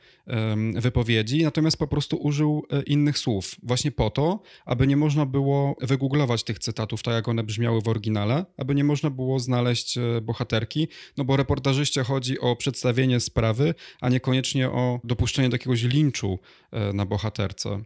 wypowiedzi, 0.75 1.43
natomiast 1.43 1.77
po 1.77 1.87
prostu 1.87 2.17
użył 2.17 2.65
e, 2.71 2.81
innych 2.81 3.17
słów. 3.17 3.55
Właśnie 3.63 3.91
po 3.91 4.09
to, 4.09 4.41
aby 4.65 4.87
nie 4.87 4.97
można 4.97 5.25
było 5.25 5.75
wygooglować 5.81 6.43
tych 6.43 6.59
cytatów 6.59 7.03
tak, 7.03 7.13
jak 7.13 7.27
one 7.27 7.43
brzmiały 7.43 7.81
w 7.81 7.87
oryginale, 7.87 8.45
aby 8.57 8.75
nie 8.75 8.83
można 8.83 9.09
było 9.09 9.39
znaleźć 9.39 9.97
e, 9.97 10.21
bohaterki, 10.21 10.87
no 11.17 11.25
bo 11.25 11.37
reportażyście 11.37 12.03
chodzi 12.03 12.39
o 12.39 12.55
przedstawienie 12.55 13.19
sprawy, 13.19 13.73
a 14.01 14.09
niekoniecznie 14.09 14.69
o 14.69 14.99
dopuszczenie 15.03 15.49
do 15.49 15.55
jakiegoś 15.55 15.83
linczu 15.83 16.39
e, 16.71 16.93
na 16.93 17.05
bohaterce. 17.05 17.81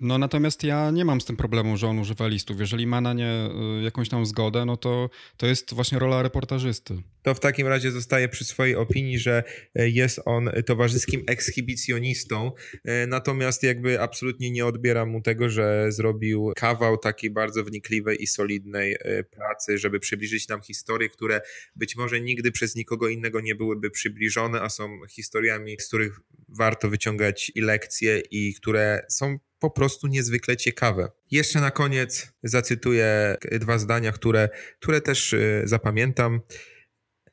No 0.00 0.18
natomiast 0.18 0.64
ja 0.64 0.90
nie 0.90 1.04
mam 1.04 1.20
z 1.20 1.24
tym 1.24 1.36
problemu, 1.36 1.76
że 1.76 1.88
on 1.88 1.98
używa 1.98 2.26
listów. 2.26 2.60
Jeżeli 2.60 2.86
ma 2.86 3.00
na 3.00 3.12
nie 3.12 3.48
y, 3.80 3.82
jakąś 3.82 4.08
tam 4.08 4.26
zgodę, 4.26 4.64
no 4.64 4.76
to 4.76 5.10
to 5.36 5.46
jest 5.46 5.74
właśnie 5.74 5.98
rola 5.98 6.22
reportażysty. 6.22 7.02
To 7.26 7.34
w 7.34 7.40
takim 7.40 7.66
razie 7.66 7.90
zostaje 7.90 8.28
przy 8.28 8.44
swojej 8.44 8.76
opinii, 8.76 9.18
że 9.18 9.44
e, 9.74 9.88
jest 9.88 10.20
on 10.24 10.50
towarzyskim 10.66 11.22
ekshibicjonistą, 11.26 12.52
e, 12.84 13.06
natomiast 13.06 13.62
jakby 13.62 14.00
absolutnie 14.00 14.50
nie 14.50 14.66
odbieram 14.66 15.10
mu 15.10 15.22
tego, 15.22 15.48
że 15.48 15.92
zrobił 15.92 16.52
kawał 16.56 16.98
takiej 16.98 17.30
bardzo 17.30 17.64
wnikliwej 17.64 18.22
i 18.22 18.26
solidnej 18.26 18.96
e, 19.00 19.24
pracy, 19.24 19.78
żeby 19.78 20.00
przybliżyć 20.00 20.48
nam 20.48 20.62
historie, 20.62 21.08
które 21.08 21.40
być 21.76 21.96
może 21.96 22.20
nigdy 22.20 22.52
przez 22.52 22.76
nikogo 22.76 23.08
innego 23.08 23.40
nie 23.40 23.54
byłyby 23.54 23.90
przybliżone, 23.90 24.62
a 24.62 24.68
są 24.68 24.98
historiami, 25.10 25.76
z 25.80 25.88
których 25.88 26.20
warto 26.48 26.90
wyciągać 26.90 27.52
i 27.54 27.60
lekcje 27.60 28.22
i 28.30 28.54
które 28.54 29.06
są 29.08 29.38
po 29.58 29.70
prostu 29.70 30.06
niezwykle 30.06 30.56
ciekawe. 30.56 31.10
Jeszcze 31.30 31.60
na 31.60 31.70
koniec 31.70 32.32
zacytuję 32.42 33.36
dwa 33.52 33.78
zdania, 33.78 34.12
które, 34.12 34.48
które 34.80 35.00
też 35.00 35.32
y, 35.32 35.62
zapamiętam. 35.64 36.40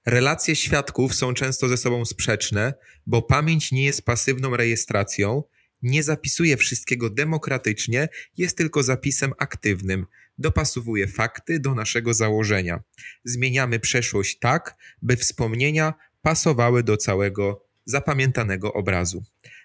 Relacje 0.06 0.56
świadków 0.56 1.16
są 1.16 1.34
często 1.34 1.70
ze 1.70 1.78
sobą 1.78 2.06
sprzeczne, 2.06 2.74
bo 3.06 3.22
pamięć 3.22 3.72
nie 3.72 3.86
jest 3.86 4.06
pasywną 4.06 4.58
rejestracją, 4.58 5.44
nie 5.82 6.04
zapisuje 6.04 6.58
wszystkiego 6.58 7.10
demokratycznie, 7.10 8.10
jest 8.38 8.58
tylko 8.58 8.84
zapisem 8.84 9.34
aktywnym. 9.38 10.06
Dopasowuje 10.38 11.08
fakty 11.08 11.60
do 11.60 11.76
naszego 11.76 12.14
założenia. 12.14 12.84
Zmieniamy 13.24 13.80
przeszłość 13.80 14.40
tak, 14.40 14.76
by 15.02 15.18
wspomnienia 15.18 15.94
pasowały 16.22 16.84
do 16.84 16.98
całego 16.98 17.66
zapamiętanego 17.86 18.74
obrazu. 18.74 19.24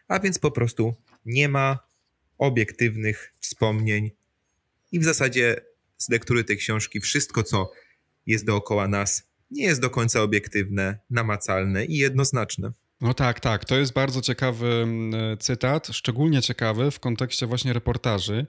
A 0.09 0.21
więc 0.21 0.38
po 0.38 0.51
prostu 0.51 0.94
nie 1.25 1.49
ma 1.49 1.88
obiektywnych 2.38 3.35
wspomnień 3.40 4.11
i 4.92 5.01
w 5.01 5.05
zasadzie 5.05 5.57
z 5.96 6.09
lektury 6.09 6.44
tej 6.44 6.57
książki 6.57 7.01
wszystko, 7.01 7.42
co 7.42 7.70
jest 8.27 8.46
dookoła 8.46 8.88
nas, 8.88 9.29
nie 9.51 9.64
jest 9.64 9.81
do 9.81 9.90
końca 9.90 10.22
obiektywne, 10.22 10.98
namacalne 11.11 11.85
i 11.85 11.96
jednoznaczne. 11.96 12.72
No 13.01 13.14
tak, 13.14 13.40
tak. 13.40 13.64
To 13.64 13.79
jest 13.79 13.92
bardzo 13.92 14.20
ciekawy 14.20 14.66
mm, 14.66 15.38
cytat, 15.38 15.88
szczególnie 15.92 16.42
ciekawy 16.42 16.90
w 16.90 17.01
kontekście 17.01 17.46
właśnie 17.46 17.72
reportaży, 17.72 18.46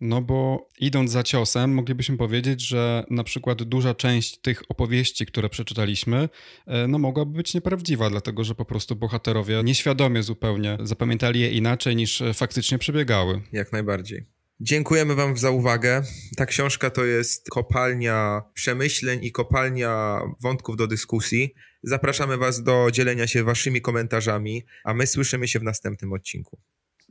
no 0.00 0.22
bo 0.22 0.68
idąc 0.78 1.10
za 1.10 1.22
ciosem, 1.22 1.74
moglibyśmy 1.74 2.16
powiedzieć, 2.16 2.60
że 2.60 3.04
na 3.10 3.24
przykład 3.24 3.62
duża 3.62 3.94
część 3.94 4.38
tych 4.40 4.62
opowieści, 4.68 5.26
które 5.26 5.48
przeczytaliśmy, 5.48 6.28
e, 6.66 6.88
no 6.88 6.98
mogłaby 6.98 7.32
być 7.32 7.54
nieprawdziwa, 7.54 8.10
dlatego 8.10 8.44
że 8.44 8.54
po 8.54 8.64
prostu 8.64 8.96
bohaterowie 8.96 9.62
nieświadomie 9.64 10.22
zupełnie 10.22 10.78
zapamiętali 10.80 11.40
je 11.40 11.50
inaczej 11.50 11.96
niż 11.96 12.22
faktycznie 12.34 12.78
przebiegały. 12.78 13.42
Jak 13.52 13.72
najbardziej. 13.72 14.26
Dziękujemy 14.60 15.14
Wam 15.14 15.36
za 15.36 15.50
uwagę. 15.50 16.02
Ta 16.36 16.46
książka 16.46 16.90
to 16.90 17.04
jest 17.04 17.50
kopalnia 17.50 18.42
przemyśleń 18.54 19.24
i 19.24 19.32
kopalnia 19.32 20.20
wątków 20.40 20.76
do 20.76 20.86
dyskusji. 20.86 21.54
Zapraszamy 21.82 22.36
Was 22.36 22.62
do 22.62 22.88
dzielenia 22.92 23.26
się 23.26 23.44
Waszymi 23.44 23.80
komentarzami, 23.80 24.62
a 24.84 24.94
my 24.94 25.06
słyszymy 25.06 25.48
się 25.48 25.58
w 25.58 25.62
następnym 25.62 26.12
odcinku. 26.12 26.58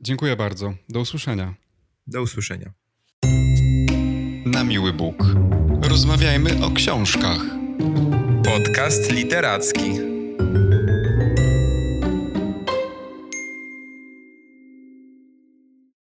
Dziękuję 0.00 0.36
bardzo. 0.36 0.74
Do 0.88 1.00
usłyszenia. 1.00 1.54
Do 2.08 2.22
usłyszenia. 2.22 2.72
Na 4.46 4.64
miły 4.64 4.92
Bóg. 4.92 5.24
Rozmawiajmy 5.82 6.64
o 6.64 6.70
książkach. 6.70 7.40
Podcast 8.44 9.10
literacki. 9.10 9.90